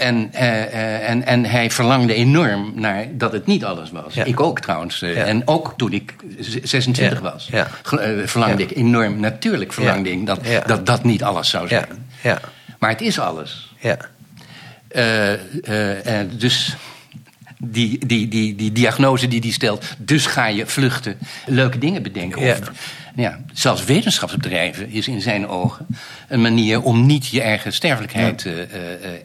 En, 0.00 0.30
uh, 0.34 1.08
en, 1.08 1.26
en 1.26 1.44
hij 1.44 1.70
verlangde 1.70 2.14
enorm 2.14 2.72
naar 2.74 3.06
dat 3.12 3.32
het 3.32 3.46
niet 3.46 3.64
alles 3.64 3.90
was. 3.90 4.14
Ja. 4.14 4.24
Ik 4.24 4.40
ook 4.40 4.60
trouwens. 4.60 5.02
Uh, 5.02 5.14
ja. 5.14 5.24
En 5.24 5.42
ook 5.44 5.74
toen 5.76 5.92
ik 5.92 6.14
26 6.62 7.20
ja. 7.20 7.30
was, 7.32 7.50
verlangde 8.24 8.62
ik 8.62 8.76
enorm. 8.76 9.20
Natuurlijk 9.20 9.72
verlangde 9.72 10.10
ik 10.10 10.26
dat, 10.26 10.40
dat 10.66 10.86
dat 10.86 11.04
niet 11.04 11.22
alles 11.22 11.48
zou 11.50 11.68
zijn. 11.68 11.86
Maar 12.78 12.90
het 12.90 13.00
is 13.00 13.18
alles. 13.18 13.74
dus 16.38 16.76
die, 17.58 18.06
die, 18.06 18.28
die, 18.28 18.54
die 18.54 18.72
diagnose 18.72 19.28
die 19.28 19.40
die 19.40 19.52
stelt, 19.52 19.84
dus 19.98 20.26
ga 20.26 20.46
je 20.46 20.66
vluchten, 20.66 21.18
leuke 21.46 21.78
dingen 21.78 22.02
bedenken. 22.02 22.38
Of, 22.38 22.70
ja, 23.16 23.40
zelfs 23.52 23.84
wetenschapsbedrijven 23.84 24.90
is 24.90 25.08
in 25.08 25.20
zijn 25.20 25.48
ogen 25.48 25.86
een 26.28 26.40
manier 26.40 26.82
om 26.82 27.06
niet 27.06 27.26
je 27.26 27.40
eigen 27.40 27.72
sterfelijkheid 27.72 28.42
ja. 28.42 28.50
uh, 28.50 28.58
uh, 28.58 28.64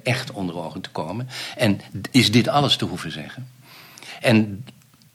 echt 0.03 0.31
onder 0.31 0.57
ogen 0.57 0.81
te 0.81 0.89
komen. 0.89 1.27
En 1.57 1.81
is 2.11 2.31
dit 2.31 2.47
alles 2.47 2.75
te 2.75 2.85
hoeven 2.85 3.11
zeggen? 3.11 3.47
En 4.21 4.65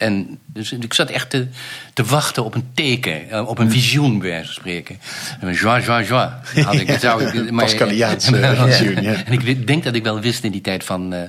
en 0.00 0.38
dus 0.46 0.72
ik 0.72 0.94
zat 0.94 1.10
echt 1.10 1.30
te, 1.30 1.46
te 1.92 2.04
wachten 2.04 2.44
op 2.44 2.54
een 2.54 2.70
teken, 2.74 3.46
op 3.48 3.58
een 3.58 3.70
visioen, 3.70 4.18
bij 4.18 4.28
wijze 4.28 4.44
van 4.44 4.54
spreken. 4.54 4.98
Joie, 5.40 5.82
joie, 5.82 6.04
joie. 6.04 6.30
Had 6.64 6.74
ik, 6.74 6.96
zou 7.00 7.24
ik, 7.24 7.50
maar, 7.50 7.64
Pascaliaanse 7.64 8.56
visioen, 8.66 9.02
ja. 9.02 9.24
En 9.24 9.32
ik 9.32 9.66
denk 9.66 9.84
dat 9.84 9.94
ik 9.94 10.02
wel 10.02 10.20
wist 10.20 10.44
in 10.44 10.50
die 10.50 10.60
tijd 10.60 10.84
van, 10.84 11.14
uh, 11.14 11.20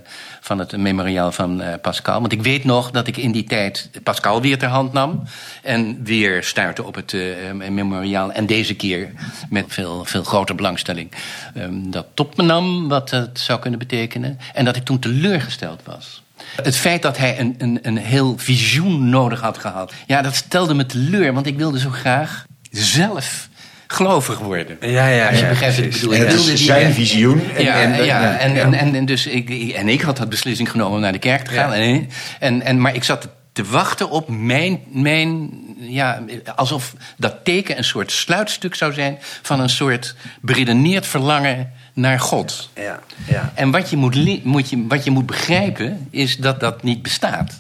van 0.42 0.60
het 0.60 0.78
memoriaal 0.78 1.32
van 1.32 1.62
uh, 1.62 1.68
Pascal. 1.82 2.20
Want 2.20 2.32
ik 2.32 2.42
weet 2.42 2.64
nog 2.64 2.92
dat 2.92 3.08
ik 3.08 3.18
in 3.18 3.32
die 3.32 3.44
tijd 3.44 3.90
Pascal 4.04 4.42
weer 4.42 4.58
ter 4.58 4.70
hand 4.70 4.94
nam. 4.94 5.24
En 5.62 6.04
weer 6.04 6.44
stuitte 6.44 6.84
op 6.84 6.96
het 6.96 7.16
memoriaal. 7.54 8.32
En 8.32 8.46
deze 8.46 8.76
keer 8.76 9.12
met 9.50 9.66
veel, 9.68 10.06
veel 10.06 10.24
grotere 10.24 10.58
belangstelling. 10.58 11.12
Um, 11.58 11.92
dat 11.92 12.06
top 12.14 12.38
me 12.38 12.44
nam, 12.44 12.88
wat 12.88 13.10
het 13.10 13.40
zou 13.40 13.60
kunnen 13.60 13.80
betekenen. 13.80 14.40
En 14.54 14.66
dat 14.66 14.76
ik 14.76 14.84
toen 14.84 15.00
teleurgesteld 15.00 15.82
was. 15.86 16.22
Het 16.64 16.78
feit 16.78 17.02
dat 17.02 17.18
hij 17.18 17.40
een, 17.40 17.56
een, 17.58 17.80
een 17.82 17.98
heel 17.98 18.34
visioen 18.38 19.10
nodig 19.10 19.42
had 19.42 19.58
gehad, 19.58 19.94
ja, 20.08 20.22
dat 20.22 20.36
stelde 20.36 20.74
me 20.74 20.86
teleur, 20.86 21.34
want 21.34 21.46
ik 21.46 21.58
wilde 21.58 21.80
zo 21.80 21.90
graag 21.90 22.46
zelf 22.72 23.50
gelovig 23.88 24.40
worden. 24.40 24.78
Ja, 24.82 25.08
ja, 25.08 25.30
Als 25.30 25.40
je 25.40 25.48
begrijpt 25.48 25.76
wat 25.76 25.86
ik 25.86 25.92
bedoel. 25.92 26.14
Ik 26.14 26.28
wilde 26.28 26.46
die, 26.46 26.58
zijn 26.58 26.94
visioen. 26.94 27.42
En, 27.56 27.64
ja, 27.64 27.82
en, 27.82 28.06
ja, 28.06 28.38
en, 28.38 28.56
en, 28.56 28.74
en, 28.74 28.96
en, 28.96 29.06
dus 29.06 29.28
ik, 29.28 29.50
en 29.74 29.88
ik 29.88 30.02
had 30.02 30.18
dat 30.18 30.30
beslissing 30.30 30.72
genomen 30.72 30.96
om 30.96 31.02
naar 31.02 31.12
de 31.12 31.20
kerk 31.20 31.46
te 31.46 31.54
gaan. 31.54 31.74
En, 31.74 32.10
en, 32.40 32.62
en, 32.62 32.82
maar 32.82 32.96
ik 32.96 33.04
zat 33.04 33.28
te 33.54 33.64
wachten 33.64 34.10
op 34.10 34.30
mijn, 34.30 34.80
mijn 34.92 35.50
ja, 35.82 36.24
alsof 36.56 36.94
dat 37.18 37.36
teken 37.44 37.78
een 37.78 37.84
soort 37.84 38.12
sluitstuk 38.12 38.76
zou 38.76 38.94
zijn 38.94 39.18
van 39.42 39.60
een 39.60 39.70
soort 39.70 40.16
beredeneerd 40.42 41.08
verlangen 41.08 41.72
naar 41.94 42.20
God. 42.20 42.70
Ja, 42.76 43.00
ja. 43.28 43.52
En 43.56 43.72
wat 43.72 43.90
je 43.90 43.98
moet, 43.98 44.44
moet 44.44 44.70
je, 44.70 44.86
wat 44.88 45.04
je 45.04 45.12
moet 45.12 45.26
begrijpen 45.26 46.08
is 46.10 46.38
dat 46.38 46.60
dat 46.60 46.84
niet 46.84 47.02
bestaat. 47.02 47.60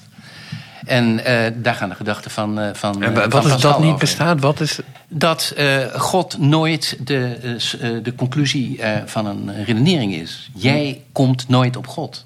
En 0.85 1.19
uh, 1.19 1.39
daar 1.55 1.75
gaan 1.75 1.89
de 1.89 1.95
gedachten 1.95 2.31
van. 2.31 2.59
Uh, 2.59 2.69
van 2.73 3.03
en 3.03 3.29
wat 3.29 3.45
is 3.45 3.57
dat 3.57 3.79
niet 3.79 3.87
over. 3.87 3.99
bestaat? 3.99 4.39
Wat 4.39 4.59
is... 4.59 4.79
Dat 5.07 5.53
uh, 5.57 5.77
God 5.95 6.37
nooit 6.37 6.97
de, 6.99 7.37
de 8.03 8.15
conclusie 8.15 8.79
van 9.05 9.25
een 9.25 9.63
redenering 9.63 10.13
is. 10.13 10.49
Jij 10.53 11.01
komt 11.11 11.47
nooit 11.47 11.75
op 11.77 11.87
God. 11.87 12.25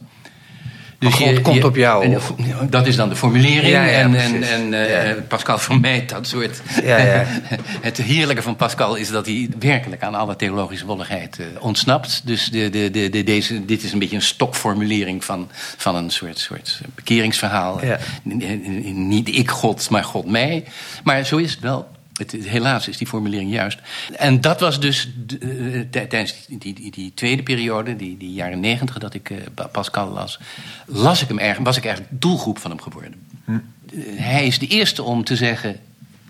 Dus 1.06 1.14
God 1.14 1.30
je, 1.30 1.42
komt 1.42 1.56
je, 1.56 1.66
op 1.66 1.76
jou. 1.76 2.04
En, 2.04 2.70
dat 2.70 2.88
is 2.88 2.96
dan 2.96 3.10
de 3.10 3.16
formulering. 3.16 3.68
Ja, 3.68 3.84
ja, 3.84 3.92
en 3.92 4.16
en, 4.16 4.44
en 4.44 4.74
uh, 4.74 5.08
ja. 5.08 5.16
Pascal 5.28 5.58
vermijdt 5.58 6.10
dat 6.10 6.28
soort. 6.28 6.62
het 7.88 7.98
heerlijke 7.98 8.42
van 8.42 8.56
Pascal 8.56 8.96
is 8.96 9.10
dat 9.10 9.26
hij 9.26 9.50
werkelijk 9.60 10.04
aan 10.04 10.16
alle 10.16 10.36
theologische 10.36 10.86
wolligheid 10.86 11.38
uh, 11.40 11.46
ontsnapt. 11.60 12.22
Dus 12.26 12.50
de, 12.50 12.70
de, 12.70 12.92
de, 12.92 13.10
de, 13.10 13.24
deze, 13.24 13.66
dit 13.66 13.84
is 13.84 13.94
een 13.94 14.00
beetje 14.00 14.16
een 14.16 14.22
stokformulering 14.22 15.24
van, 15.24 15.50
van 15.78 15.96
een 15.96 16.10
soort, 16.10 16.40
soort 16.40 16.82
bekeringsverhaal. 16.96 17.80
Niet 18.94 19.36
ik 19.36 19.50
God, 19.50 19.90
maar 19.90 20.04
God 20.04 20.26
mij. 20.26 20.64
Maar 21.04 21.26
zo 21.26 21.38
is 21.38 21.52
het 21.52 21.60
wel. 21.60 21.88
Het, 22.18 22.32
helaas 22.32 22.88
is 22.88 22.98
die 22.98 23.08
formulering 23.08 23.52
juist. 23.52 23.80
En 24.18 24.42
dat 24.42 24.60
was 24.60 24.80
dus 24.80 25.10
uh, 25.40 25.82
tijdens 25.90 26.46
die, 26.48 26.74
die, 26.74 26.92
die, 26.92 27.12
tweede 27.14 27.44
periode, 27.44 27.96
die, 27.96 28.18
die 28.18 28.34
jaren 28.34 28.60
negentig, 28.60 28.98
dat 28.98 29.14
ik 29.14 29.30
uh, 29.30 29.38
Pascal 29.72 30.10
las, 30.10 30.40
las 30.86 31.22
ik 31.22 31.28
hem 31.28 31.40
erg, 31.40 31.58
was 31.58 31.78
ik 31.78 31.86
eigenlijk 31.86 32.22
doelgroep 32.22 32.58
van 32.58 32.72
hem 32.72 32.82
geworden. 32.82 33.14
Hm. 33.46 33.60
Hij 34.16 34.48
is 34.48 34.60
de 34.60 34.68
eerste 34.68 35.04
om 35.04 35.24
te 35.24 35.36
zeggen: 35.36 35.80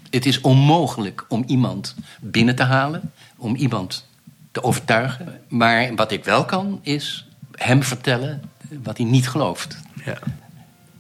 het 0.10 0.26
is 0.26 0.42
onmogelijk 0.42 1.26
om 1.28 1.44
iemand 1.48 1.96
binnen 2.20 2.56
te 2.56 2.64
halen, 2.64 3.12
om 3.38 3.56
iemand 3.56 4.08
te 4.52 4.64
overtuigen. 4.64 5.42
Maar 5.48 5.96
wat 5.96 6.12
ik 6.12 6.24
wel 6.24 6.46
kan, 6.46 6.80
is 6.82 7.28
hem 7.52 7.84
vertellen 7.84 8.42
wat 8.84 8.98
hij 8.98 9.06
niet 9.06 9.30
gelooft. 9.30 9.78
Ja. 10.06 10.18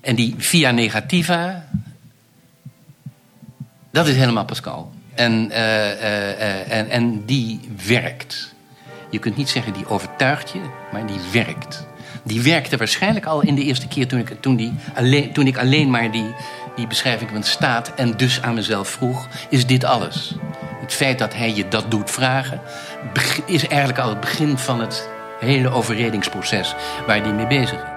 En 0.01 0.15
die 0.15 0.35
via 0.37 0.71
negativa, 0.71 1.67
dat 3.95 4.07
is 4.07 4.15
helemaal 4.15 4.45
Pascal. 4.45 4.91
En, 5.13 5.49
uh, 5.51 5.57
uh, 5.57 6.29
uh, 6.29 6.71
en, 6.71 6.89
en 6.89 7.25
die 7.25 7.59
werkt. 7.87 8.53
Je 9.09 9.19
kunt 9.19 9.37
niet 9.37 9.49
zeggen 9.49 9.73
die 9.73 9.87
overtuigt 9.87 10.51
je, 10.51 10.59
maar 10.91 11.05
die 11.05 11.19
werkt. 11.31 11.87
Die 12.23 12.41
werkte 12.41 12.77
waarschijnlijk 12.77 13.25
al 13.25 13.41
in 13.41 13.55
de 13.55 13.63
eerste 13.63 13.87
keer 13.87 14.07
toen 14.07 14.19
ik, 14.19 14.41
toen 14.41 14.55
die 14.55 14.73
alleen, 14.95 15.33
toen 15.33 15.47
ik 15.47 15.57
alleen 15.57 15.89
maar 15.89 16.11
die, 16.11 16.33
die 16.75 16.87
beschrijving 16.87 17.29
van 17.29 17.43
staat 17.43 17.93
en 17.95 18.17
dus 18.17 18.41
aan 18.41 18.53
mezelf 18.53 18.89
vroeg: 18.89 19.27
is 19.49 19.65
dit 19.65 19.83
alles? 19.83 20.35
Het 20.81 20.93
feit 20.93 21.19
dat 21.19 21.33
hij 21.33 21.53
je 21.53 21.67
dat 21.67 21.91
doet 21.91 22.11
vragen, 22.11 22.61
is 23.45 23.67
eigenlijk 23.67 23.99
al 23.99 24.09
het 24.09 24.19
begin 24.19 24.57
van 24.57 24.79
het 24.79 25.09
hele 25.39 25.69
overredingsproces 25.69 26.75
waar 27.07 27.21
hij 27.21 27.33
mee 27.33 27.47
bezig 27.47 27.83
is. 27.83 27.94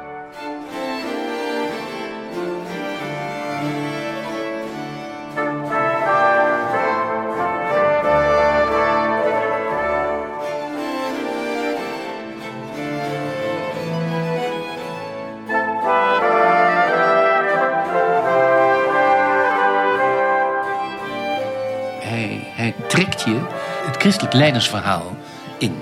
Christelijk 24.19 24.45
leidensverhaal 24.45 25.17
in. 25.59 25.75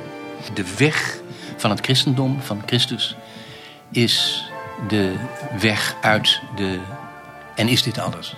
De 0.55 0.65
weg 0.79 1.19
van 1.57 1.71
het 1.71 1.81
christendom, 1.81 2.41
van 2.41 2.63
Christus, 2.67 3.17
is 3.91 4.45
de 4.89 5.15
weg 5.61 5.95
uit 6.01 6.41
de. 6.57 6.79
En 7.55 7.69
is 7.69 7.83
dit 7.83 7.99
alles? 7.99 8.35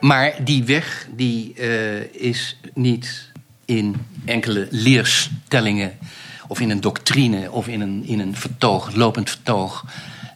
Maar 0.00 0.32
die 0.44 0.64
weg 0.64 1.06
die, 1.16 1.54
eh, 1.54 2.14
is 2.14 2.56
niet 2.74 3.32
in 3.64 3.96
enkele 4.24 4.68
leerstellingen 4.70 5.98
of 6.48 6.60
in 6.60 6.70
een 6.70 6.80
doctrine 6.80 7.50
of 7.50 7.68
in 7.68 7.80
een, 7.80 8.04
in 8.06 8.20
een 8.20 8.36
vertoog, 8.36 8.94
lopend 8.94 9.30
vertoog 9.30 9.84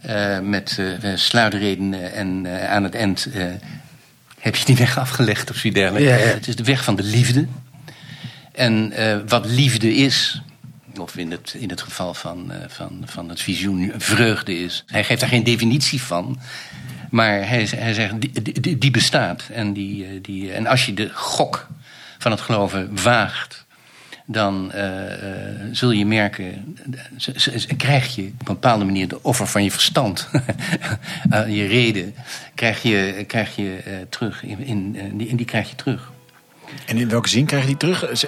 uh, 0.06 0.38
met 0.40 0.76
uh, 0.80 1.12
sluitredenen 1.14 2.12
en 2.12 2.47
aan 2.68 2.83
het 2.83 2.94
eind 2.94 3.28
heb 4.38 4.56
je 4.56 4.64
die 4.64 4.76
weg 4.76 4.99
afgelegd 4.99 5.50
of 5.50 5.56
zoiets 5.56 5.80
dergelijks. 5.80 6.09
Ja, 6.09 6.16
ja. 6.16 6.35
Het 6.35 6.49
is 6.49 6.56
de 6.56 6.64
weg 6.64 6.85
van 6.85 6.97
de 6.97 7.02
liefde. 7.02 7.47
En 8.54 8.92
wat 9.28 9.46
liefde 9.46 9.94
is, 9.94 10.42
of 11.00 11.16
in 11.16 11.30
het, 11.30 11.54
in 11.58 11.70
het 11.70 11.80
geval 11.80 12.14
van, 12.14 12.52
van, 12.68 13.02
van 13.04 13.28
het 13.28 13.40
visioen 13.40 13.92
vreugde 13.96 14.58
is. 14.58 14.84
Hij 14.87 15.04
geeft 15.04 15.20
daar 15.20 15.28
geen 15.28 15.44
definitie 15.44 16.02
van. 16.02 16.38
Maar 17.11 17.49
hij, 17.49 17.68
hij 17.76 17.94
zegt, 17.94 18.20
die, 18.20 18.78
die, 18.78 18.90
bestaat. 18.90 19.49
En, 19.52 19.73
die, 19.73 20.20
die, 20.20 20.52
en 20.52 20.66
als 20.66 20.87
je 20.87 20.94
de 20.94 21.11
gok 21.12 21.66
van 22.18 22.30
het 22.30 22.40
geloven 22.40 23.02
waagt, 23.02 23.66
dan 24.26 24.73
zul 25.73 25.90
je 25.90 26.06
merken, 26.06 26.76
krijg 27.76 28.14
je 28.14 28.23
op 28.23 28.49
een 28.49 28.54
bepaalde 28.54 28.84
manier 28.84 29.08
de 29.08 29.23
offer 29.23 29.46
van 29.46 29.64
je 29.64 29.70
verstand, 29.70 30.28
je 31.30 31.66
reden, 31.66 32.14
krijg 32.54 32.82
je, 32.82 33.25
krijg 33.26 33.56
je 33.56 34.06
terug. 34.08 34.42
In, 34.42 34.64
in, 34.64 35.16
die, 35.18 35.37
die 35.37 35.46
krijg 35.46 35.70
je 35.70 35.76
terug. 35.76 36.12
En 36.87 36.99
in 36.99 37.09
welke 37.09 37.28
zin 37.28 37.47
krijg 37.47 37.62
je 37.62 37.68
die 37.68 37.76
terug? 37.76 38.26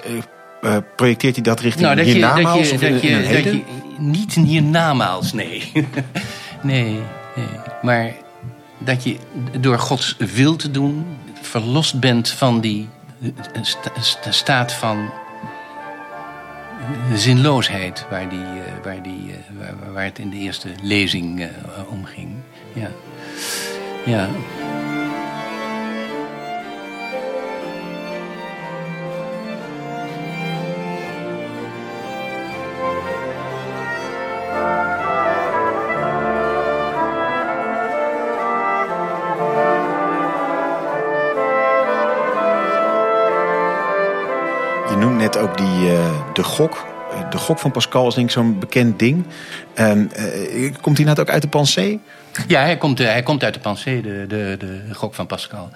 projecteert 0.95 1.35
hij 1.35 1.43
dat 1.43 1.59
richting 1.59 1.85
nou, 1.85 1.95
dat 1.95 2.05
hiernamaals? 2.05 2.69
Je, 2.69 2.77
dat 2.77 3.01
je, 3.01 3.11
dat 3.11 3.27
je, 3.27 3.33
dat 3.33 3.43
je, 3.43 3.61
niet 3.97 4.33
hiernamaals, 4.33 5.33
nee. 5.33 5.71
nee, 6.61 6.99
nee. 7.35 7.45
Maar 7.81 8.13
dat 8.77 9.03
je 9.03 9.17
door 9.59 9.79
Gods 9.79 10.15
wil 10.17 10.55
te 10.55 10.71
doen 10.71 11.05
verlost 11.41 11.99
bent 11.99 12.29
van 12.29 12.61
die 12.61 12.87
staat 14.29 14.73
van 14.73 15.09
zinloosheid 17.13 18.05
waar, 18.09 18.29
die, 18.29 18.45
waar, 18.83 19.03
die, 19.03 19.33
waar, 19.59 19.93
waar 19.93 20.03
het 20.03 20.19
in 20.19 20.29
de 20.29 20.37
eerste 20.37 20.69
lezing 20.81 21.47
om 21.89 22.05
ging. 22.05 22.29
Ja. 22.73 22.89
ja. 24.05 24.29
Die, 45.57 45.91
uh, 45.91 46.33
de 46.33 46.43
gok. 46.43 46.85
De 47.29 47.37
gok 47.37 47.59
van 47.59 47.71
Pascal 47.71 48.07
is 48.07 48.13
denk 48.13 48.27
ik 48.27 48.33
zo'n 48.33 48.59
bekend 48.59 48.99
ding. 48.99 49.25
Um, 49.75 50.09
uh, 50.19 50.73
komt 50.81 50.97
hij 50.97 51.05
nou 51.05 51.19
ook 51.19 51.29
uit 51.29 51.41
de 51.41 51.47
pensée? 51.47 51.99
Ja, 52.47 52.61
hij 52.61 52.77
komt, 52.77 52.97
hij 52.97 53.23
komt 53.23 53.43
uit 53.43 53.53
de 53.53 53.59
pensée, 53.59 54.01
de, 54.01 54.25
de, 54.27 54.55
de 54.59 54.93
gok 54.93 55.13
van 55.13 55.27
Pascal. 55.27 55.69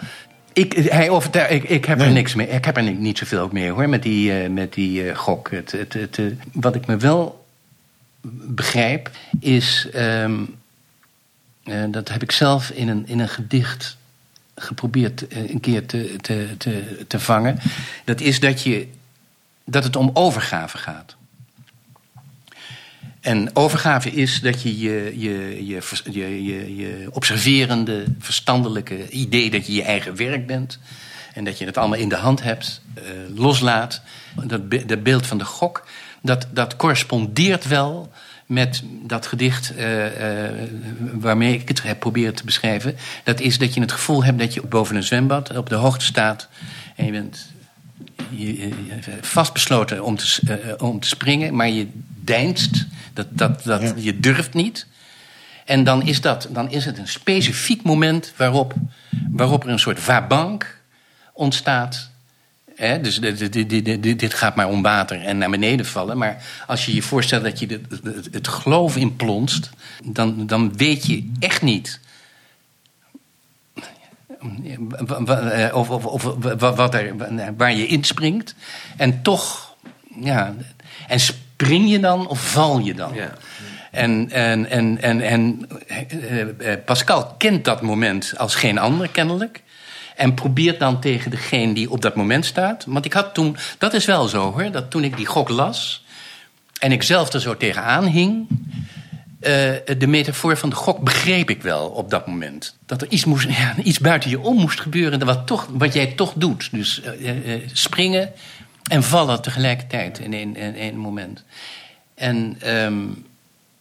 Ik, 0.54 0.74
hij 0.74 1.10
ik, 1.50 1.64
ik 1.64 1.86
heb 1.86 1.98
nee. 1.98 2.08
er 2.08 2.14
niks 2.14 2.36
mee. 2.36 2.48
Ik 2.48 2.66
heb 2.66 2.78
er 2.78 2.84
niet, 2.84 3.00
niet 3.00 3.18
zoveel 3.18 3.40
ook 3.40 3.52
mee 3.52 3.72
hoor, 3.72 3.90
met 3.90 4.04
die, 4.04 4.50
met 4.50 4.74
die 4.74 5.16
gok. 5.16 5.52
Het, 5.52 5.72
het, 5.72 5.94
het, 5.94 6.20
wat 6.54 6.76
ik 6.76 6.88
me 6.88 6.98
wel 6.98 7.46
begrijp, 8.44 9.10
is. 9.40 9.88
Um, 9.96 10.60
dat 11.88 12.10
heb 12.10 12.22
ik 12.22 12.32
zelf 12.32 12.70
in 12.70 12.88
een, 12.88 13.04
in 13.08 13.20
een 13.20 13.30
gedicht 13.30 13.98
geprobeerd 14.56 15.26
een 15.30 15.60
keer 15.60 15.86
te, 15.86 16.16
te, 16.22 16.48
te, 16.58 17.04
te 17.08 17.20
vangen. 17.20 17.60
Dat 18.06 18.22
is 18.22 18.40
dat 18.40 18.62
je 18.62 18.88
dat 19.66 19.84
het 19.84 19.96
om 19.96 20.10
overgave 20.14 20.78
gaat. 20.78 21.16
En 23.22 23.56
overgave 23.56 24.12
is 24.12 24.42
dat 24.42 24.62
je 24.62 24.80
je, 24.80 25.14
je, 25.20 25.66
je, 25.66 25.82
je, 26.12 26.76
je, 26.76 27.08
observerende, 27.12 28.04
verstandelijke 28.20 29.10
idee 29.10 29.50
dat 29.50 29.68
je 29.68 29.74
je 29.74 29.84
eigen 29.84 30.16
werk 30.16 30.48
bent. 30.48 30.80
En 31.34 31.44
dat 31.44 31.58
je 31.58 31.66
het 31.66 31.78
allemaal 31.78 32.00
in 32.00 32.10
de 32.10 32.16
hand 32.16 32.44
hebt, 32.44 32.82
uh, 32.98 33.04
loslaat. 33.40 34.02
Dat, 34.44 34.72
dat 34.88 35.04
beeld 35.04 35.28
van 35.28 35.38
de 35.38 35.46
gok, 35.46 35.88
dat, 36.22 36.48
dat 36.52 36.76
correspondeert 36.76 37.68
wel 37.68 38.12
met 38.46 38.84
dat 39.04 39.26
gedicht 39.26 39.74
uh, 39.78 40.06
uh, 40.06 40.50
waarmee 41.14 41.54
ik 41.54 41.68
het 41.68 41.84
heb 41.84 42.00
proberen 42.00 42.36
te 42.36 42.46
beschrijven. 42.46 42.96
Dat 43.24 43.40
is 43.40 43.58
dat 43.58 43.74
je 43.74 43.82
het 43.82 43.92
gevoel 43.92 44.24
hebt 44.24 44.40
dat 44.40 44.54
je 44.54 44.62
boven 44.62 44.96
een 44.96 45.04
zwembad 45.04 45.58
op 45.58 45.70
de 45.70 45.76
hoogte 45.76 46.06
staat. 46.06 46.48
En 46.96 47.06
je 47.06 47.12
bent 47.12 47.52
vastbesloten 49.22 50.04
om 50.04 50.16
te, 50.16 50.40
uh, 50.44 50.74
om 50.78 51.00
te 51.00 51.08
springen, 51.08 51.56
maar 51.56 51.70
je 51.70 51.88
deinst, 52.24 52.86
dat, 53.14 53.28
dat, 53.30 53.64
dat, 53.64 53.82
ja. 53.82 53.94
je 53.98 54.20
durft 54.20 54.54
niet. 54.54 54.88
En 55.66 55.84
dan 55.84 56.08
is, 56.08 56.22
dat, 56.22 56.48
dan 56.52 56.72
is 56.72 56.86
het 56.86 56.98
een 56.98 57.08
specifiek 57.08 57.84
moment 57.84 58.34
waarop, 58.38 58.74
waarop 59.32 59.64
er 59.64 59.70
een 59.70 59.80
soort 59.80 60.00
vabank 60.00 60.80
ontstaat. 61.34 62.10
Dus 63.02 63.20
dit, 63.20 63.54
dit, 63.54 63.70
dit, 63.86 64.20
dit, 64.20 64.34
gaat 64.34 64.56
maar 64.56 64.70
om 64.70 64.82
water 64.82 65.22
en 65.22 65.38
naar 65.38 65.50
beneden 65.50 65.86
vallen. 65.86 66.18
Maar 66.18 66.44
als 66.68 66.86
je 66.86 66.94
je 66.94 67.02
voorstelt 67.02 67.44
dat 67.44 67.60
je 67.60 67.68
de, 67.68 67.82
het, 68.04 68.28
het 68.32 68.48
geloof 68.48 68.96
inplonst, 68.96 69.70
dan, 70.04 70.48
dan 70.48 70.78
weet 70.78 71.06
je 71.06 71.32
echt 71.40 71.62
niet 71.62 72.00
of, 75.74 75.90
of, 75.90 76.06
of, 76.06 76.36
wat 76.76 76.94
er, 76.94 77.16
waar 77.58 77.74
je 77.74 77.88
inspringt. 77.88 78.56
En 78.98 79.22
toch, 79.22 79.76
ja. 80.20 80.54
En 81.08 81.20
spring 81.20 81.90
je 81.90 82.00
dan 82.00 82.28
of 82.28 82.52
val 82.52 82.80
je 82.80 82.94
dan? 82.94 83.14
Ja. 83.14 83.34
En, 83.92 84.30
en, 84.32 84.70
en, 84.70 85.02
en, 85.02 85.22
en 85.22 85.68
Pascal 86.86 87.36
kent 87.38 87.66
dat 87.66 87.82
moment 87.82 88.34
als 88.38 88.56
geen 88.56 88.78
ander 88.78 89.10
kennelijk. 89.10 89.62
En 90.16 90.34
probeert 90.34 90.80
dan 90.80 91.00
tegen 91.00 91.32
degene 91.32 91.74
die 91.74 91.92
op 91.92 92.02
dat 92.02 92.16
moment 92.16 92.46
staat. 92.46 92.86
Want 92.88 93.06
ik 93.06 93.14
had 93.14 93.34
toen, 93.34 93.58
dat 93.78 93.94
is 93.94 94.06
wel 94.06 94.28
zo 94.28 94.52
hoor, 94.52 94.72
dat 94.72 94.92
toen 94.92 95.04
ik 95.04 95.18
die 95.18 95.26
gok 95.26 95.50
las. 95.50 96.06
en 96.80 96.92
ik 96.92 97.04
zelf 97.04 97.34
er 97.34 97.42
zo 97.42 97.58
tegenaan 97.58 98.06
hing. 98.06 98.48
Uh, 99.42 99.98
de 99.98 100.08
metafoor 100.08 100.58
van 100.58 100.70
de 100.70 100.76
gok 100.76 101.00
begreep 101.00 101.50
ik 101.50 101.62
wel 101.62 101.88
op 101.88 102.10
dat 102.10 102.28
moment. 102.28 102.78
Dat 102.86 103.02
er 103.02 103.08
iets, 103.10 103.26
moest, 103.26 103.48
iets 103.84 104.00
buiten 104.00 104.30
je 104.30 104.40
om 104.40 104.58
moest 104.58 104.80
gebeuren 104.80 105.26
wat, 105.26 105.48
toch, 105.48 105.68
wat 105.72 105.94
jij 105.94 106.08
toch 106.08 106.34
doet. 106.36 106.70
Dus 106.72 107.02
uh, 107.20 107.56
uh, 107.56 107.62
springen 107.74 108.32
en 108.90 109.04
vallen 109.04 109.42
tegelijkertijd 109.42 110.20
in 110.20 110.56
één, 110.56 110.98
moment. 110.98 111.44
En 112.16 112.58
um, 112.66 113.26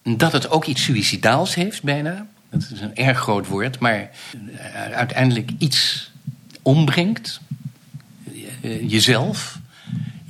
dat 0.02 0.32
het 0.32 0.50
ook 0.50 0.64
iets 0.64 0.82
suicidaals 0.82 1.54
heeft 1.54 1.82
bijna. 1.82 2.26
Dat 2.50 2.70
is 2.72 2.80
een 2.80 2.96
erg 2.96 3.18
groot 3.18 3.46
woord, 3.46 3.78
maar 3.78 4.10
uiteindelijk 4.92 5.50
iets 5.58 6.10
ombrengt. 6.62 7.40
jezelf 8.80 9.59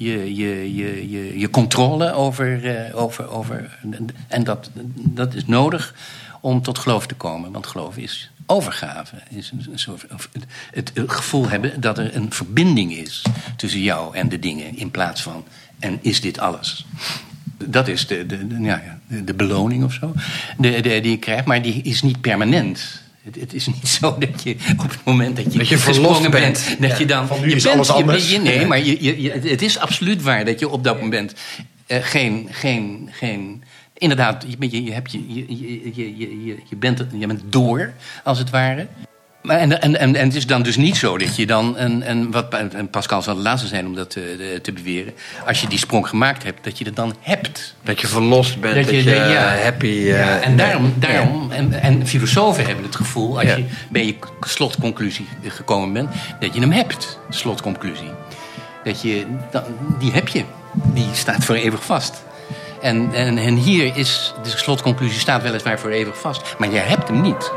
je, 0.00 0.34
je, 0.34 0.74
je, 0.74 1.10
je, 1.10 1.38
je 1.38 1.50
controle 1.50 2.12
over. 2.12 2.64
Uh, 2.64 3.00
over, 3.00 3.28
over 3.28 3.78
en 4.28 4.44
dat, 4.44 4.70
dat 4.94 5.34
is 5.34 5.46
nodig 5.46 5.94
om 6.40 6.62
tot 6.62 6.78
geloof 6.78 7.06
te 7.06 7.14
komen. 7.14 7.52
Want 7.52 7.66
geloof 7.66 7.96
is 7.96 8.30
overgave. 8.46 9.16
Is 9.28 9.50
een, 9.50 9.78
soort, 9.78 10.06
het, 10.70 10.92
het 10.94 11.10
gevoel 11.12 11.48
hebben 11.48 11.80
dat 11.80 11.98
er 11.98 12.16
een 12.16 12.32
verbinding 12.32 12.92
is 12.92 13.22
tussen 13.56 13.80
jou 13.80 14.16
en 14.16 14.28
de 14.28 14.38
dingen. 14.38 14.76
In 14.76 14.90
plaats 14.90 15.22
van. 15.22 15.44
En 15.78 15.98
is 16.02 16.20
dit 16.20 16.38
alles? 16.38 16.86
Dat 17.64 17.88
is 17.88 18.06
de, 18.06 18.26
de, 18.26 18.46
ja, 18.60 18.98
de 19.06 19.34
beloning 19.34 19.84
of 19.84 19.92
zo. 19.92 20.12
De, 20.58 20.80
die 20.80 21.10
je 21.10 21.18
krijgt, 21.18 21.46
maar 21.46 21.62
die 21.62 21.82
is 21.82 22.02
niet 22.02 22.20
permanent. 22.20 23.02
Het, 23.22 23.34
het, 23.40 23.54
is 23.54 23.66
niet 23.74 23.88
zo 23.88 24.18
dat 24.18 24.42
je 24.42 24.56
op 24.78 24.90
het 24.90 25.04
moment 25.04 25.36
dat 25.36 25.52
je, 25.52 25.58
dat 25.58 25.68
je 25.68 25.78
verlost 25.78 26.20
bent, 26.20 26.32
bent, 26.32 26.80
dat 26.80 26.90
ja, 26.90 26.98
je 26.98 27.06
dan. 27.06 27.26
Van 27.26 27.40
nu 27.40 27.48
je 27.48 27.54
is 27.54 27.62
bent, 27.62 27.74
alles 27.74 27.90
anders. 27.90 28.30
Je, 28.30 28.38
nee, 28.38 28.66
maar 28.66 28.84
je, 28.84 29.22
je, 29.22 29.30
het 29.30 29.62
is 29.62 29.78
absoluut 29.78 30.22
waar 30.22 30.44
dat 30.44 30.58
je 30.58 30.68
op 30.68 30.84
dat 30.84 31.00
moment 31.00 31.34
uh, 31.88 31.98
geen, 32.00 32.48
geen, 32.50 33.08
geen. 33.12 33.62
Inderdaad, 33.94 34.44
je, 34.48 34.68
je, 34.70 34.84
je, 34.84 34.92
hebt 34.92 35.12
je, 35.12 35.34
je, 35.34 35.44
je, 35.94 36.16
je, 36.16 36.56
je, 36.68 36.76
bent, 36.76 37.06
je 37.18 37.26
bent 37.26 37.42
door, 37.44 37.92
als 38.24 38.38
het 38.38 38.50
ware. 38.50 38.86
Maar 39.42 39.56
en, 39.58 39.80
en, 39.80 39.98
en, 39.98 40.16
en 40.16 40.26
het 40.26 40.34
is 40.34 40.46
dan 40.46 40.62
dus 40.62 40.76
niet 40.76 40.96
zo 40.96 41.18
dat 41.18 41.36
je 41.36 41.46
dan, 41.46 41.78
een, 41.78 42.10
een, 42.10 42.30
wat, 42.30 42.54
en 42.54 42.90
Pascal 42.90 43.22
zal 43.22 43.34
de 43.34 43.40
laatste 43.40 43.68
zijn 43.68 43.86
om 43.86 43.94
dat 43.94 44.10
te, 44.10 44.58
te 44.62 44.72
beweren, 44.72 45.14
als 45.46 45.60
je 45.60 45.66
die 45.66 45.78
sprong 45.78 46.08
gemaakt 46.08 46.42
hebt, 46.42 46.64
dat 46.64 46.78
je 46.78 46.84
het 46.84 46.96
dan 46.96 47.14
hebt. 47.20 47.74
Dat 47.82 48.00
je 48.00 48.06
verlost 48.06 48.60
bent, 48.60 48.74
dat, 48.74 48.88
je, 48.88 49.10
ja, 49.10 49.56
happy... 49.62 49.86
eh, 49.86 50.46
en 50.46 50.56
daarom, 50.56 50.94
daarom 50.96 51.50
en, 51.50 51.80
en 51.80 52.06
filosofen 52.06 52.66
hebben 52.66 52.84
het 52.84 52.96
gevoel, 52.96 53.38
als 53.38 53.48
je 53.48 53.64
bij 53.90 54.06
je 54.06 54.16
slotconclusie 54.40 55.26
gekomen 55.42 55.92
bent, 55.92 56.10
dat 56.40 56.54
je 56.54 56.60
hem 56.60 56.72
hebt, 56.72 57.18
slotconclusie. 57.30 58.10
Dat 58.84 59.02
je, 59.02 59.26
die 59.98 60.12
heb 60.12 60.28
je, 60.28 60.44
die 60.72 61.08
staat 61.12 61.44
voor 61.44 61.54
eeuwig 61.54 61.84
vast. 61.84 62.22
En, 62.82 63.14
en, 63.14 63.38
en 63.38 63.54
hier 63.54 63.96
is 63.96 64.32
de 64.42 64.48
slotconclusie 64.48 65.20
staat 65.20 65.42
weliswaar 65.42 65.78
voor 65.78 65.90
eeuwig 65.90 66.20
vast, 66.20 66.54
maar 66.58 66.70
je 66.70 66.78
hebt 66.78 67.08
hem 67.08 67.20
niet. 67.20 67.52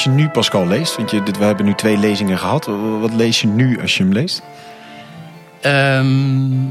Als 0.00 0.08
je 0.08 0.20
nu 0.22 0.28
Pascal 0.28 0.66
leest, 0.66 0.96
want 0.96 1.10
je, 1.10 1.22
dit, 1.22 1.38
we 1.38 1.44
hebben 1.44 1.64
nu 1.64 1.74
twee 1.74 1.96
lezingen 1.98 2.38
gehad. 2.38 2.66
Wat 3.00 3.12
lees 3.12 3.40
je 3.40 3.46
nu 3.46 3.80
als 3.80 3.96
je 3.96 4.02
hem 4.02 4.12
leest? 4.12 4.42
Ehm, 5.60 6.62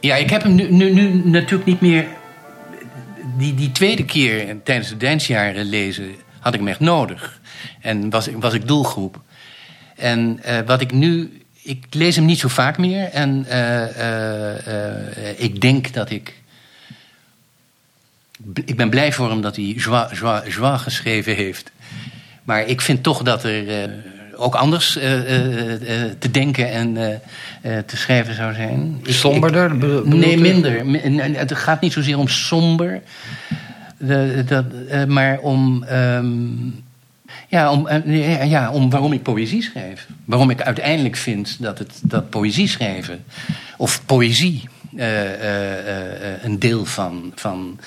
ja, 0.00 0.16
ik 0.16 0.30
heb 0.30 0.42
hem 0.42 0.54
nu, 0.54 0.70
nu, 0.72 0.90
nu 0.92 1.28
natuurlijk 1.30 1.64
niet 1.64 1.80
meer. 1.80 2.06
Die, 3.36 3.54
die 3.54 3.72
tweede 3.72 4.04
keer 4.04 4.62
tijdens 4.64 4.88
de 4.88 4.96
dansjaren 4.96 5.64
lezen 5.64 6.14
had 6.40 6.54
ik 6.54 6.60
hem 6.60 6.68
echt 6.68 6.80
nodig. 6.80 7.40
En 7.80 8.10
was, 8.10 8.28
ik- 8.28 8.36
was 8.40 8.54
ik 8.54 8.66
doelgroep. 8.68 9.20
En 9.96 10.38
eh, 10.42 10.58
wat 10.66 10.80
ik 10.80 10.92
nu. 10.92 11.42
Ik 11.62 11.84
lees 11.90 12.16
hem 12.16 12.24
niet 12.24 12.38
zo 12.38 12.48
vaak 12.48 12.78
meer. 12.78 13.04
En 13.08 13.44
eh, 13.48 14.66
eh, 15.28 15.40
ik 15.40 15.60
denk 15.60 15.92
dat 15.92 16.10
ik. 16.10 16.34
Ik 18.64 18.76
ben 18.76 18.90
blij 18.90 19.12
voor 19.12 19.30
hem 19.30 19.40
dat 19.40 19.56
hij 19.56 19.64
joie, 19.64 20.08
joie, 20.14 20.50
joie 20.50 20.78
geschreven 20.78 21.34
heeft. 21.34 21.72
Maar 22.44 22.66
ik 22.66 22.80
vind 22.80 23.02
toch 23.02 23.22
dat 23.22 23.44
er 23.44 23.68
eh, 23.68 23.88
ook 24.36 24.54
anders 24.54 24.96
eh, 24.96 25.14
eh, 25.74 26.10
te 26.18 26.30
denken 26.30 26.70
en 26.70 26.94
te 27.86 27.96
schrijven 27.96 28.34
zou 28.34 28.54
zijn. 28.54 29.00
Ik- 29.02 29.12
Somberder, 29.14 29.74
ik- 29.74 30.04
nee, 30.04 30.38
minder. 30.38 30.84
Het 31.36 31.54
gaat 31.54 31.80
niet 31.80 31.92
zozeer 31.92 32.18
om 32.18 32.28
somber. 32.28 33.00
De- 33.98 34.44
dat, 34.46 34.64
maar 35.08 35.38
om, 35.38 35.82
ehm, 35.82 36.26
ja, 37.48 37.72
om, 37.72 37.88
ja, 38.44 38.70
om 38.70 38.90
waarom 38.90 39.12
ik 39.12 39.22
poëzie 39.22 39.62
schrijf. 39.62 40.06
Waarom 40.24 40.50
ik 40.50 40.62
uiteindelijk 40.62 41.16
vind 41.16 41.56
dat, 41.60 41.78
het, 41.78 42.00
dat 42.02 42.30
poëzie 42.30 42.68
schrijven, 42.68 43.24
of 43.76 44.02
poëzie, 44.06 44.62
een 46.42 46.58
deel 46.58 46.84
van, 46.84 47.32
van 47.34 47.78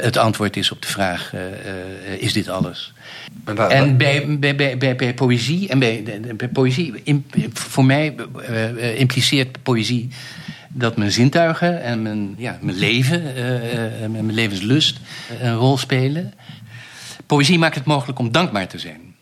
het 0.00 0.16
antwoord 0.16 0.56
is 0.56 0.70
op 0.70 0.82
de 0.82 0.88
vraag: 0.88 1.34
eh, 1.34 1.46
eh, 1.46 2.22
is 2.22 2.32
dit 2.32 2.48
alles? 2.48 2.92
En 3.68 3.96
bij, 3.96 4.38
bij, 4.38 4.56
bij, 4.78 4.96
bij, 4.96 5.14
poëzie, 5.14 5.68
en 5.68 5.78
bij, 5.78 6.20
bij 6.36 6.48
poëzie 6.48 6.94
voor 7.52 7.84
mij 7.84 8.14
eh, 8.42 8.64
eh, 8.68 8.98
impliceert 8.98 9.62
poëzie 9.62 10.08
dat 10.68 10.96
mijn 10.96 11.12
zintuigen 11.12 11.82
en 11.82 12.02
mijn, 12.02 12.34
ja, 12.38 12.58
mijn 12.60 12.76
leven, 12.76 13.34
eh, 13.36 13.72
eh, 13.72 14.02
en 14.02 14.10
mijn 14.10 14.32
levenslust 14.32 15.00
eh, 15.28 15.46
een 15.46 15.54
rol 15.54 15.78
spelen. 15.78 16.34
Poëzie 17.26 17.58
maakt 17.58 17.74
het 17.74 17.84
mogelijk 17.84 18.18
om 18.18 18.32
dankbaar 18.32 18.68
te 18.68 18.78
zijn. 18.78 19.14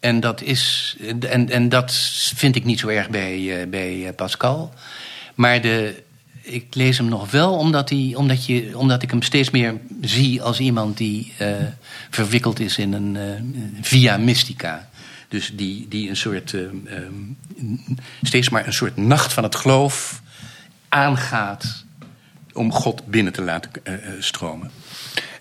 En 0.00 0.20
dat, 0.20 0.42
is, 0.42 0.96
en, 1.20 1.50
en 1.50 1.68
dat 1.68 1.92
vind 2.34 2.56
ik 2.56 2.64
niet 2.64 2.80
zo 2.80 2.88
erg 2.88 3.10
bij, 3.10 3.60
eh, 3.60 3.68
bij 3.68 4.06
eh, 4.06 4.14
Pascal. 4.14 4.72
Maar 5.34 5.60
de, 5.60 6.02
ik 6.44 6.74
lees 6.74 6.98
hem 6.98 7.08
nog 7.08 7.30
wel 7.30 7.54
omdat, 7.54 7.90
hij, 7.90 8.12
omdat, 8.16 8.46
je, 8.46 8.78
omdat 8.78 9.02
ik 9.02 9.10
hem 9.10 9.22
steeds 9.22 9.50
meer 9.50 9.80
zie 10.00 10.42
als 10.42 10.60
iemand 10.60 10.96
die 10.96 11.32
eh, 11.38 11.50
verwikkeld 12.10 12.60
is 12.60 12.78
in 12.78 12.92
een 12.92 13.16
eh, 13.16 13.82
via 13.82 14.16
mystica. 14.16 14.88
Dus 15.28 15.52
die, 15.54 15.88
die 15.88 16.08
een 16.08 16.16
soort, 16.16 16.54
eh, 16.54 16.60
ehm, 16.60 17.12
steeds 18.22 18.48
maar 18.48 18.66
een 18.66 18.72
soort 18.72 18.96
nacht 18.96 19.32
van 19.32 19.42
het 19.42 19.54
geloof 19.54 20.22
aangaat 20.88 21.84
om 22.52 22.72
God 22.72 23.06
binnen 23.06 23.32
te 23.32 23.42
laten 23.42 23.70
stromen. 24.18 24.70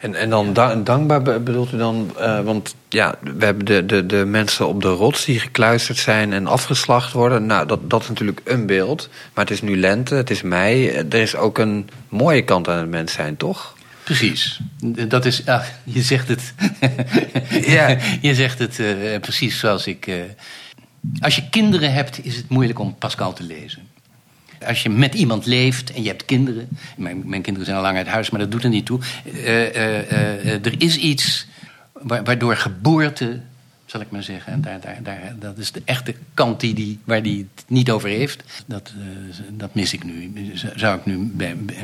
En, 0.04 0.16
en 0.16 0.30
dan 0.30 0.54
da- 0.54 0.76
dankbaar 0.76 1.22
be- 1.22 1.40
bedoelt 1.40 1.72
u 1.74 1.78
dan, 1.78 2.12
eh, 2.18 2.40
want 2.42 2.76
ja, 2.90 3.16
we 3.38 3.46
hebben 3.46 3.66
de, 3.66 3.86
de, 3.86 4.06
de 4.06 4.26
mensen 4.26 4.68
op 4.68 4.82
de 4.82 4.88
rots 4.88 5.26
die 5.26 5.40
gekluisterd 5.40 5.98
zijn 5.98 6.34
en 6.34 6.48
afgeslacht 6.48 7.12
worden. 7.12 7.46
Nou, 7.46 7.68
dat, 7.68 7.90
dat 7.90 8.02
is 8.02 8.08
natuurlijk 8.08 8.42
een 8.44 8.66
beeld. 8.66 9.10
Maar 9.34 9.44
het 9.46 9.54
is 9.54 9.62
nu 9.62 9.78
lente, 9.80 10.16
het 10.16 10.30
is 10.30 10.42
mei. 10.42 10.88
Er 10.90 11.14
is 11.14 11.36
ook 11.36 11.58
een 11.58 11.90
mooie 12.10 12.44
kant 12.44 12.68
aan 12.68 12.78
het 12.78 12.90
mens 12.90 13.14
zijn, 13.14 13.38
toch? 13.38 13.76
Precies. 14.04 14.60
Dat 15.08 15.26
is, 15.26 15.46
ah, 15.46 15.64
je 15.84 16.02
zegt 16.02 16.28
het. 16.28 16.54
Ja. 17.66 17.98
je 18.22 18.36
zegt 18.36 18.60
het 18.60 18.82
precies 19.22 19.60
zoals 19.60 19.88
ik. 19.88 20.08
eh, 20.08 20.16
als 21.20 21.36
je 21.36 21.50
kinderen 21.50 21.94
hebt, 21.94 22.26
is 22.26 22.36
het 22.36 22.50
moeilijk 22.50 22.80
om 22.80 22.96
Pascal 22.98 23.34
te 23.34 23.44
lezen. 23.44 23.88
Als 24.68 24.84
je 24.84 24.90
met 24.90 25.14
iemand 25.14 25.46
leeft 25.46 25.92
en 25.94 26.02
je 26.04 26.08
hebt 26.08 26.26
kinderen. 26.26 26.68
Mijn, 26.98 27.22
mijn 27.26 27.42
kinderen 27.42 27.66
zijn 27.66 27.78
al 27.78 27.84
lang 27.84 27.98
uit 27.98 28.08
huis, 28.08 28.30
maar 28.30 28.40
dat 28.40 28.52
doet 28.52 28.64
er 28.64 28.70
niet 28.70 28.86
toe. 28.86 29.00
Eh, 29.26 29.76
eh, 29.76 30.12
eh, 30.46 30.66
er 30.66 30.74
is 30.78 30.96
iets 30.98 31.48
wa- 31.92 32.24
waardoor 32.24 32.56
geboorte, 32.56 33.40
zal 33.86 34.02
ik 34.02 34.12
maar 34.12 34.24
zeggen. 34.24 34.54
En 34.54 34.62
daar, 34.62 34.80
daar, 34.82 34.98
daar, 35.04 35.36
dat 35.40 35.58
is 35.58 35.72
de 35.72 35.82
echte 35.86 36.16
kant 36.34 36.60
die 36.60 36.74
die, 36.74 37.00
waar 37.04 37.22
hij 37.22 37.46
het 37.56 37.64
niet 37.68 37.92
over 37.92 38.10
heeft. 38.10 38.44
Dat, 38.66 38.94
dat 39.50 39.76
mis 39.76 39.94
ik 39.94 40.04
nu. 40.04 40.32
Zou 40.76 40.98
ik 40.98 41.06
nu 41.06 41.32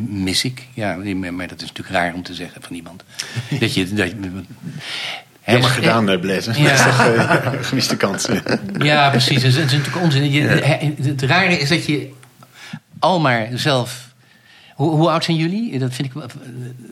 mis 0.07 0.43
ik? 0.43 0.67
Ja, 0.73 0.95
maar 1.31 1.47
dat 1.47 1.61
is 1.61 1.67
natuurlijk 1.67 1.89
raar 1.95 2.13
om 2.13 2.23
te 2.23 2.33
zeggen 2.33 2.61
van 2.61 2.75
iemand. 2.75 3.03
Dat 3.59 3.73
je. 3.73 3.93
Dat, 3.93 4.07
is- 5.45 5.65
gedaan, 5.65 6.09
eh, 6.09 6.19
Blaise. 6.19 6.61
Ja. 6.61 6.67
Dat 6.69 6.77
is 6.77 6.83
toch 6.83 6.99
eh, 7.53 7.53
gemiste 7.61 7.97
kans. 7.97 8.27
ja, 8.79 9.09
precies. 9.09 9.41
Dat 9.41 9.51
is, 9.51 9.57
natuurlijk 9.57 9.95
onzin. 10.01 10.31
Je, 10.31 10.41
Het 11.01 11.21
rare 11.21 11.59
is 11.59 11.69
dat 11.69 11.85
je 11.85 12.09
al 12.99 13.19
maar 13.19 13.47
zelf. 13.53 14.07
Hoe, 14.75 14.89
hoe 14.95 15.09
oud 15.09 15.23
zijn 15.23 15.37
jullie? 15.37 15.79
Dat 15.79 15.93
vind 15.93 16.07
ik 16.07 16.13
wel- 16.13 16.25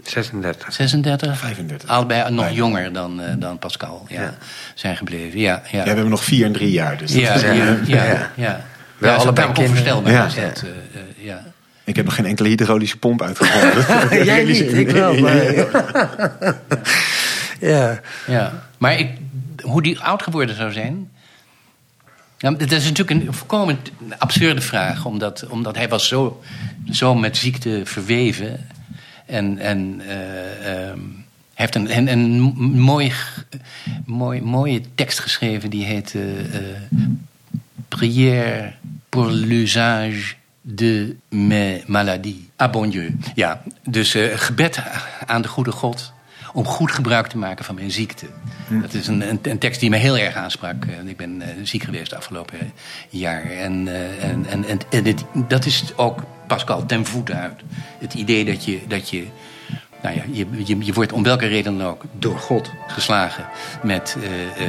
36. 0.04 0.74
36? 0.74 1.38
35. 1.38 1.90
Allebei 1.90 2.32
nog 2.32 2.50
jonger 2.52 2.94
dan, 2.94 3.22
eh, 3.22 3.34
dan 3.38 3.60
Pascal 3.60 4.06
ja, 4.10 4.22
Ja. 4.22 4.34
zijn 4.76 4.98
gebleven. 4.98 5.40
Ja, 5.40 5.62
ja. 5.72 5.78
Ja, 5.78 5.82
we 5.82 5.88
hebben 5.90 6.10
nog 6.10 6.24
vier 6.24 6.46
en 6.46 6.52
drie 6.52 6.72
jaar. 6.72 6.98
Dus 6.98 7.12
dat 7.12 7.22
ja, 7.22 7.34
is, 7.34 7.42
ja, 7.42 7.48
eh, 7.50 7.58
ja, 7.58 8.04
ja, 8.04 8.04
ja. 8.04 8.32
ja. 8.36 8.62
Wel 8.98 9.12
Ja, 9.12 9.18
allebei 9.18 9.48
onvoorstelbaar 9.48 10.04
kinderen. 10.04 10.28
is 10.28 10.34
Ja. 10.36 10.42
dat. 10.48 10.62
eh, 10.64 10.70
eh, 11.02 11.26
ja. 11.26 11.44
Ik 11.84 11.96
heb 11.96 12.06
nog 12.06 12.16
geen 12.16 12.26
enkele 12.26 12.48
hydraulische 12.50 12.98
pomp 12.98 13.22
uitgevonden. 13.22 14.24
Jij 14.26 14.44
niet, 14.44 14.74
ik 14.74 14.90
wel. 14.90 15.20
Maar... 15.20 15.44
ja. 17.60 18.00
Ja, 18.28 18.52
maar 18.78 19.00
ik, 19.00 19.10
hoe 19.64 19.82
die 19.82 20.00
oud 20.00 20.24
geworden 20.24 20.56
zou 20.56 20.72
zijn. 20.72 21.12
Nou, 22.40 22.58
dat 22.58 22.72
is 22.72 22.84
natuurlijk 22.84 23.28
een 23.28 23.34
volkomen 23.34 23.80
absurde 24.18 24.62
vraag, 24.62 25.06
omdat, 25.06 25.48
omdat 25.48 25.76
hij 25.76 25.90
was 25.90 26.08
zo, 26.08 26.42
zo 26.92 27.16
met 27.16 27.38
ziekte 27.38 27.82
verweven. 27.84 28.68
En, 29.26 29.58
en 29.58 30.02
hij 31.58 31.66
heeft 31.66 31.76
een, 31.76 31.98
een, 31.98 32.08
een 32.08 32.40
mooi, 32.80 33.14
mooi, 34.06 34.42
mooie 34.42 34.82
tekst 34.96 35.20
geschreven 35.20 35.70
die 35.70 35.86
heet 35.86 36.16
eh, 36.16 36.56
eh, 36.56 36.78
Prière 37.88 38.74
pour 39.10 39.32
l'usage 39.32 40.36
de 40.62 41.16
mes 41.30 41.86
maladies. 41.86 42.36
Ah 42.56 42.72
bon 42.72 42.90
Dieu. 42.90 43.18
Ja, 43.36 43.62
dus 43.84 44.16
gebed 44.34 44.82
aan 45.26 45.42
de 45.42 45.48
goede 45.48 45.72
God 45.72 46.14
om 46.54 46.66
goed 46.66 46.92
gebruik 46.92 47.28
te 47.28 47.38
maken 47.38 47.66
van 47.66 47.76
mijn 47.76 47.92
ziekte. 47.92 48.26
Dat 48.68 48.94
is 48.94 49.08
een, 49.08 49.30
een, 49.30 49.40
een 49.42 49.58
tekst 49.58 49.80
die 49.80 49.90
me 49.90 49.98
heel 49.98 50.18
erg 50.18 50.36
aansprak. 50.36 50.86
Eh, 50.86 51.10
Ik 51.10 51.18
ben 51.18 51.42
eh, 51.42 51.48
ziek 51.64 51.84
geweest 51.84 52.14
afgelopen 52.16 52.60
eh, 52.60 52.66
jaar. 53.10 53.44
En, 53.44 53.88
en, 54.22 54.46
en, 54.50 54.66
en, 54.68 54.80
en 54.90 55.04
dit- 55.04 55.24
dat 55.34 55.66
is 55.66 55.84
ook 55.96 56.24
Pascal 56.48 56.86
ten 56.86 57.06
voeten 57.06 57.36
uit. 57.40 57.62
Het 58.00 58.14
idee 58.14 58.46
dat 58.46 58.66
je, 58.66 58.80
dat 58.88 59.10
je 59.10 59.28
nou 60.02 60.16
ja, 60.16 60.22
je, 60.32 60.48
je, 60.66 60.78
je 60.86 60.94
wordt 60.94 61.12
om 61.12 61.24
welke 61.24 61.46
reden 61.48 61.78
dan 61.78 61.88
ook 61.88 62.04
door 62.12 62.38
God 62.40 62.72
geslagen 62.88 63.46
met 63.84 64.18
eh, 64.24 64.66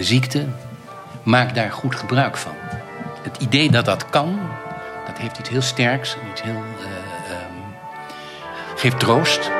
ziekte. 0.00 0.44
Maak 1.22 1.54
daar 1.54 1.72
goed 1.72 1.94
gebruik 1.94 2.36
van. 2.36 2.52
Het 3.22 3.36
idee 3.42 3.70
dat 3.70 3.84
dat 3.84 4.10
kan, 4.10 4.38
dat 5.06 5.18
heeft 5.18 5.38
iets 5.38 5.48
heel 5.48 5.62
sterks, 5.62 6.16
iets 6.32 6.42
heel, 6.42 6.54
eh, 6.80 7.32
ehm, 7.32 7.52
geeft 8.76 8.98
troost. 9.00 9.50